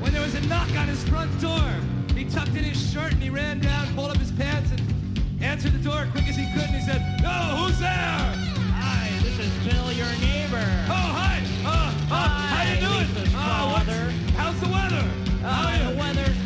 when 0.00 0.14
there 0.14 0.22
was 0.22 0.34
a 0.34 0.40
knock 0.46 0.70
on 0.70 0.88
his 0.88 1.06
front 1.06 1.28
door. 1.42 1.68
He 2.16 2.24
tucked 2.24 2.56
in 2.56 2.64
his 2.64 2.90
shirt 2.90 3.12
and 3.12 3.22
he 3.22 3.28
ran 3.28 3.60
down, 3.60 3.94
pulled 3.94 4.12
up 4.12 4.16
his 4.16 4.32
pants, 4.32 4.70
and 4.70 4.80
answered 5.42 5.72
the 5.72 5.84
door 5.90 6.08
quick 6.12 6.26
as 6.26 6.36
he 6.36 6.50
could. 6.54 6.72
And 6.72 6.76
he 6.76 6.80
said, 6.80 7.02
"Oh, 7.22 7.66
who's 7.66 7.78
there?" 7.80 8.53
Hi, 9.44 9.50
is 9.50 9.74
Bill, 9.74 9.92
your 9.92 10.06
neighbor. 10.24 10.56
Oh, 10.88 11.12
hi. 11.12 11.44
Uh, 11.66 11.92
uh, 12.10 12.28
how 12.48 12.64
you 12.64 12.80
doing? 12.80 13.28
Uh, 13.36 13.72
what's, 13.76 14.32
how's 14.32 14.58
the 14.58 14.68
weather? 14.68 15.04
Uh, 15.44 15.90
the 15.90 15.98
weather's 15.98 16.43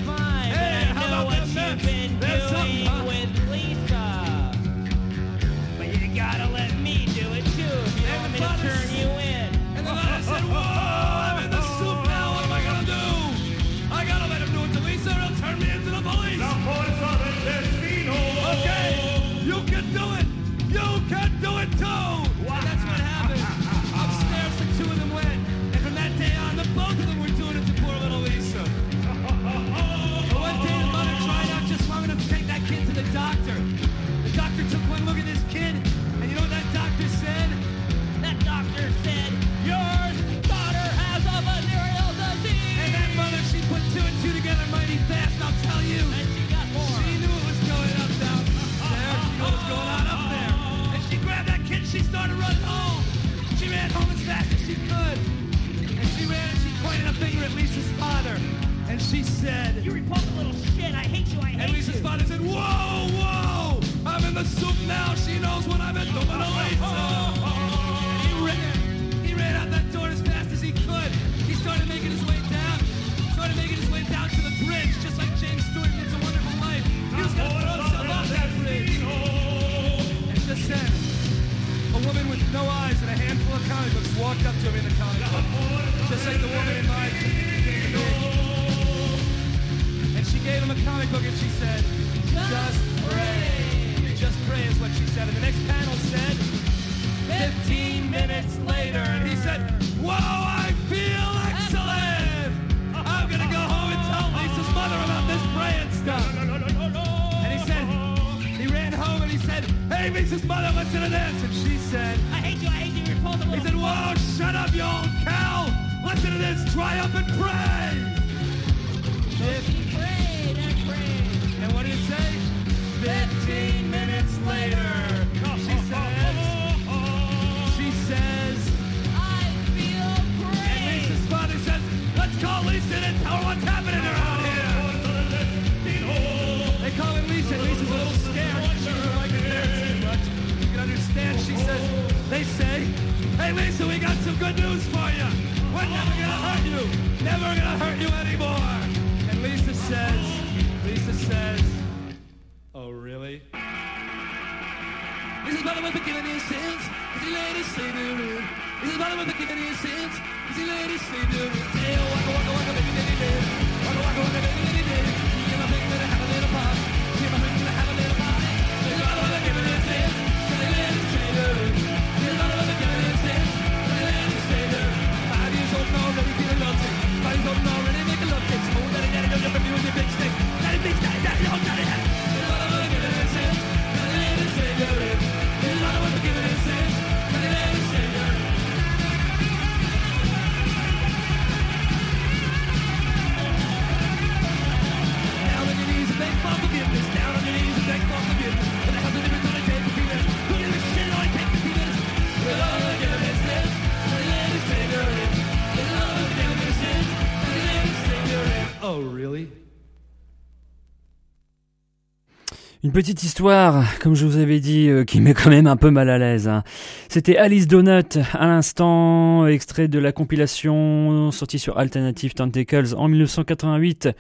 Une 212.85 212.93
petite 212.93 213.25
histoire, 213.25 213.99
comme 213.99 214.15
je 214.15 214.25
vous 214.25 214.37
avais 214.37 214.61
dit, 214.61 214.89
euh, 214.89 215.03
qui 215.05 215.21
met 215.21 215.35
quand 215.35 215.51
même 215.51 215.67
un 215.67 215.77
peu 215.77 215.91
mal 215.91 216.09
à 216.09 216.17
l'aise. 216.17 216.47
hein. 216.47 216.63
C'était 217.09 217.37
Alice 217.37 217.67
Donut, 217.67 218.19
à 218.35 218.47
l'instant, 218.47 219.47
extrait 219.49 219.89
de 219.89 219.99
la 219.99 220.13
compilation 220.13 221.33
sortie 221.33 221.59
sur 221.59 221.77
Alternative 221.79 222.35
Tentacles 222.35 222.95
en 222.97 223.09
1988. 223.09 224.11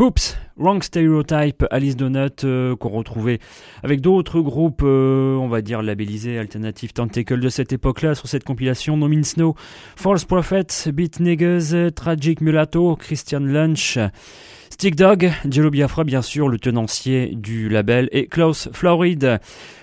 Oops, 0.00 0.36
Wrong 0.56 0.82
Stereotype, 0.82 1.64
Alice 1.70 1.96
Donut, 1.96 2.44
euh, 2.44 2.74
qu'on 2.76 2.88
retrouvait 2.88 3.40
avec 3.82 4.00
d'autres 4.00 4.40
groupes, 4.40 4.82
euh, 4.82 5.34
on 5.36 5.48
va 5.48 5.60
dire 5.60 5.82
labellisés 5.82 6.38
Alternative 6.38 6.94
Tentacle 6.94 7.40
de 7.40 7.48
cette 7.50 7.74
époque-là, 7.74 8.14
sur 8.14 8.26
cette 8.26 8.44
compilation 8.44 8.96
No 8.96 9.08
No, 9.36 9.54
False 9.96 10.24
Prophet, 10.24 10.66
Beat 10.92 11.20
Niggas, 11.20 11.90
Tragic 11.94 12.40
Mulatto, 12.40 12.96
Christian 12.96 13.40
Lunch, 13.40 13.98
Stick 14.72 14.96
Dog, 14.96 15.30
Jello 15.50 15.68
Biafra 15.68 16.02
bien 16.02 16.22
sûr, 16.22 16.48
le 16.48 16.58
tenancier 16.58 17.34
du 17.34 17.68
label, 17.68 18.08
et 18.10 18.26
Klaus 18.26 18.70
Florid. 18.72 19.38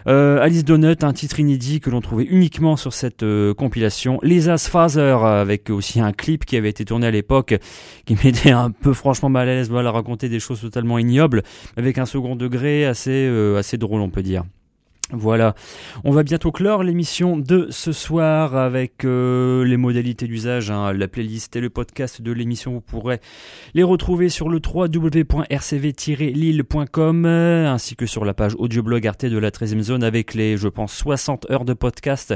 Euh, 0.08 0.42
Alice 0.42 0.66
Donut, 0.66 1.04
un 1.04 1.14
titre 1.14 1.40
inédit 1.40 1.80
que 1.80 1.92
l'on 1.92 2.02
trouvait 2.02 2.24
uniquement 2.24 2.76
sur 2.76 2.92
cette 2.92 3.22
euh, 3.22 3.54
compilation. 3.54 4.20
Lisa's 4.24 4.68
Father, 4.68 5.20
avec 5.24 5.70
aussi 5.70 6.02
un 6.02 6.12
clip 6.12 6.44
qui 6.44 6.58
avait 6.58 6.70
été 6.70 6.86
tourné 6.86 7.06
à 7.06 7.12
l'époque, 7.12 7.54
qui 8.08 8.18
m'était 8.24 8.50
un 8.50 8.72
peu 8.72 8.94
franchement 8.94 9.30
mal 9.30 9.48
à 9.48 9.54
l'aise, 9.54 9.70
voilà, 9.70 9.92
raconter 9.92 10.28
des 10.28 10.40
choses 10.40 10.60
totalement 10.60 10.98
ignobles, 10.98 11.44
avec 11.78 12.00
un 12.00 12.08
second 12.08 12.36
degré 12.36 12.88
assez, 12.88 13.28
euh, 13.30 13.60
assez 13.60 13.78
drôle 13.78 14.02
on 14.02 14.10
peut 14.10 14.24
dire. 14.24 14.44
Voilà, 15.12 15.56
on 16.04 16.12
va 16.12 16.22
bientôt 16.22 16.52
clore 16.52 16.84
l'émission 16.84 17.36
de 17.36 17.66
ce 17.72 17.92
soir 17.92 18.56
avec 18.56 19.06
euh, 19.06 19.66
les 19.66 19.76
modalités 19.76 20.28
d'usage, 20.28 20.70
hein, 20.70 20.94
la 20.94 21.08
playlist 21.08 21.56
et 21.56 21.62
le 21.62 21.72
podcast 21.72 22.22
de 22.22 22.32
l'émission. 22.32 22.74
Vous 22.74 22.82
pourrez 22.82 23.20
les 23.74 23.82
retrouver 23.82 24.30
sur 24.30 24.50
le 24.50 24.62
www.rcv-lille.com 24.64 27.26
euh, 27.26 27.68
ainsi 27.68 27.96
que 27.96 28.06
sur 28.06 28.24
la 28.24 28.36
page 28.36 28.54
audioblog 28.60 29.08
Arte 29.08 29.26
de 29.26 29.40
la 29.40 29.50
13e 29.50 29.82
zone 29.82 30.04
avec 30.04 30.36
les, 30.36 30.58
je 30.58 30.68
pense, 30.68 30.94
60 30.94 31.50
heures 31.50 31.66
de 31.66 31.74
podcast 31.74 32.36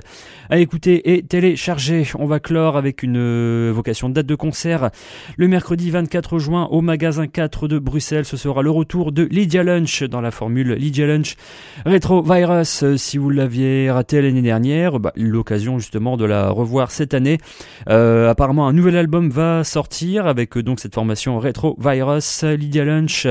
à 0.50 0.58
écouter 0.58 1.14
et 1.14 1.22
télécharger. 1.22 2.08
On 2.18 2.26
va 2.26 2.40
clore 2.40 2.76
avec 2.76 3.04
une 3.04 3.18
euh, 3.18 3.72
vocation 3.72 4.10
de 4.10 4.16
date 4.16 4.26
de 4.26 4.34
concert 4.34 4.90
le 5.38 5.48
mercredi 5.48 5.92
24 5.92 6.40
juin 6.40 6.68
au 6.72 6.82
magasin 6.82 7.28
4 7.28 7.68
de 7.68 7.78
Bruxelles. 7.78 8.26
Ce 8.26 8.36
sera 8.36 8.64
le 8.64 8.72
retour 8.72 9.12
de 9.12 9.28
Lydia 9.30 9.62
Lunch 9.62 10.02
dans 10.02 10.22
la 10.22 10.32
formule 10.32 10.74
Lydia 10.74 11.06
Lunch 11.06 11.36
Retro 11.86 12.24
Virus. 12.24 12.63
Euh, 12.84 12.98
Si 12.98 13.18
vous 13.18 13.30
l'aviez 13.30 13.92
raté 13.92 14.22
l'année 14.22 14.42
dernière, 14.42 15.00
bah, 15.00 15.12
l'occasion 15.16 15.80
justement 15.80 16.18
de 16.18 16.26
la 16.26 16.50
revoir 16.50 16.92
cette 16.92 17.14
année. 17.14 17.38
Euh, 17.90 18.30
apparemment, 18.30 18.68
un 18.68 18.74
nouvel 18.74 18.96
album 18.96 19.30
va 19.30 19.64
sortir 19.64 20.28
avec 20.28 20.58
euh, 20.58 20.64
donc 20.64 20.80
cette 20.80 20.94
formation 20.96 21.40
Retro 21.40 21.76
Virus, 21.80 22.44
Lydia 22.44 22.86
Lunch, 22.86 23.28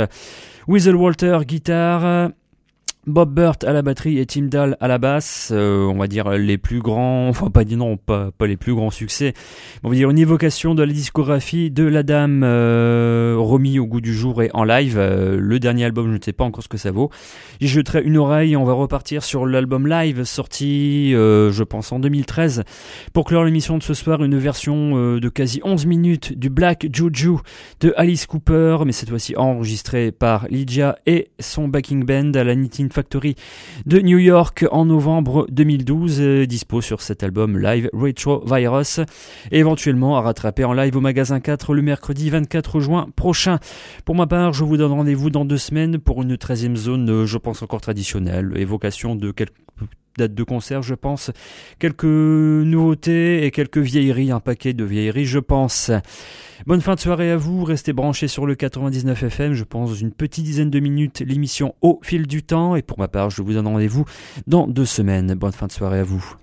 Weasel 0.68 0.96
Walter 0.96 1.38
guitare. 1.46 2.30
Bob 3.08 3.34
Burt 3.34 3.64
à 3.64 3.72
la 3.72 3.82
batterie 3.82 4.20
et 4.20 4.26
Tim 4.26 4.42
Dahl 4.42 4.76
à 4.78 4.86
la 4.86 4.98
basse, 4.98 5.50
euh, 5.52 5.86
on 5.86 5.98
va 5.98 6.06
dire 6.06 6.30
les 6.30 6.56
plus 6.56 6.78
grands, 6.78 7.26
enfin 7.28 7.50
pas 7.50 7.64
dire 7.64 7.78
non, 7.78 7.96
pas, 7.96 8.30
les 8.42 8.56
plus 8.56 8.76
grands 8.76 8.92
succès, 8.92 9.34
on 9.82 9.88
va 9.88 9.96
dire 9.96 10.08
une 10.08 10.20
évocation 10.20 10.76
de 10.76 10.84
la 10.84 10.92
discographie 10.92 11.72
de 11.72 11.82
la 11.82 12.04
dame 12.04 12.42
euh, 12.44 13.34
remis 13.36 13.80
au 13.80 13.86
goût 13.86 14.00
du 14.00 14.14
jour 14.14 14.40
et 14.40 14.50
en 14.54 14.62
live. 14.62 14.98
Euh, 14.98 15.36
le 15.36 15.58
dernier 15.58 15.84
album, 15.84 16.12
je 16.12 16.16
ne 16.16 16.22
sais 16.22 16.32
pas 16.32 16.44
encore 16.44 16.62
ce 16.62 16.68
que 16.68 16.78
ça 16.78 16.92
vaut. 16.92 17.10
J'y 17.60 17.66
jeterai 17.66 18.02
une 18.04 18.18
oreille, 18.18 18.54
on 18.56 18.62
va 18.62 18.72
repartir 18.72 19.24
sur 19.24 19.46
l'album 19.46 19.88
live 19.88 20.22
sorti, 20.22 21.12
euh, 21.12 21.50
je 21.50 21.64
pense 21.64 21.90
en 21.90 21.98
2013. 21.98 22.62
Pour 23.12 23.24
clore 23.24 23.42
l'émission 23.42 23.78
de 23.78 23.82
ce 23.82 23.94
soir, 23.94 24.22
une 24.22 24.38
version 24.38 25.16
de 25.16 25.28
quasi 25.28 25.60
11 25.64 25.86
minutes 25.86 26.38
du 26.38 26.50
Black 26.50 26.86
Juju 26.92 27.38
de 27.80 27.92
Alice 27.96 28.26
Cooper, 28.26 28.78
mais 28.86 28.92
cette 28.92 29.08
fois-ci 29.08 29.34
enregistrée 29.36 30.12
par 30.12 30.46
Lydia 30.50 30.98
et 31.06 31.30
son 31.40 31.66
backing 31.66 32.04
band 32.04 32.30
à 32.34 32.44
la 32.44 32.54
Nitin 32.54 32.90
Factory 32.93 33.35
de 33.86 33.98
New 33.98 34.19
York 34.19 34.64
en 34.70 34.85
novembre 34.85 35.47
2012, 35.51 36.20
euh, 36.20 36.47
dispo 36.47 36.81
sur 36.81 37.02
cet 37.02 37.23
album 37.23 37.59
live 37.59 37.89
Retro 37.93 38.44
Virus, 38.47 39.01
éventuellement 39.51 40.16
à 40.16 40.20
rattraper 40.20 40.64
en 40.64 40.73
live 40.73 40.97
au 40.97 41.01
magasin 41.01 41.40
4 41.40 41.74
le 41.74 41.82
mercredi 41.82 42.31
24 42.31 42.81
juin 42.81 43.09
prochain. 43.16 43.59
Pour 44.05 44.14
ma 44.14 44.27
part, 44.27 44.52
je 44.52 44.64
vous 44.64 44.77
donne 44.77 44.93
rendez-vous 44.93 45.31
dans 45.31 45.44
deux 45.44 45.59
semaines 45.59 45.98
pour 45.98 46.23
une 46.23 46.36
13e 46.36 46.77
zone, 46.77 47.10
euh, 47.10 47.27
je 47.27 47.39
pense 47.39 47.62
encore 47.62 47.81
traditionnelle, 47.81 48.52
évocation 48.56 49.16
de 49.16 49.31
quelques 49.31 49.52
dates 50.18 50.34
de 50.34 50.42
concert, 50.42 50.82
je 50.82 50.94
pense, 50.94 51.30
quelques 51.78 52.04
nouveautés 52.04 53.44
et 53.44 53.50
quelques 53.50 53.78
vieilleries, 53.78 54.30
un 54.30 54.40
paquet 54.40 54.72
de 54.72 54.84
vieilleries, 54.84 55.26
je 55.26 55.38
pense. 55.38 55.90
Bonne 56.66 56.80
fin 56.80 56.94
de 56.94 57.00
soirée 57.00 57.30
à 57.30 57.36
vous, 57.36 57.64
restez 57.64 57.92
branchés 57.92 58.28
sur 58.28 58.46
le 58.46 58.54
99 58.54 59.22
FM, 59.24 59.52
je 59.54 59.64
pense 59.64 60.00
une 60.00 60.12
petite 60.12 60.44
dizaine 60.44 60.70
de 60.70 60.80
minutes, 60.80 61.20
l'émission 61.26 61.74
au 61.80 61.98
fil 62.02 62.26
du 62.26 62.42
temps, 62.42 62.76
et 62.76 62.82
pour 62.82 62.98
ma 62.98 63.09
part, 63.09 63.30
je 63.30 63.42
vous 63.42 63.52
donne 63.52 63.66
rendez-vous 63.66 64.04
dans 64.46 64.66
deux 64.66 64.86
semaines. 64.86 65.34
Bonne 65.34 65.52
fin 65.52 65.66
de 65.66 65.72
soirée 65.72 66.00
à 66.00 66.04
vous. 66.04 66.36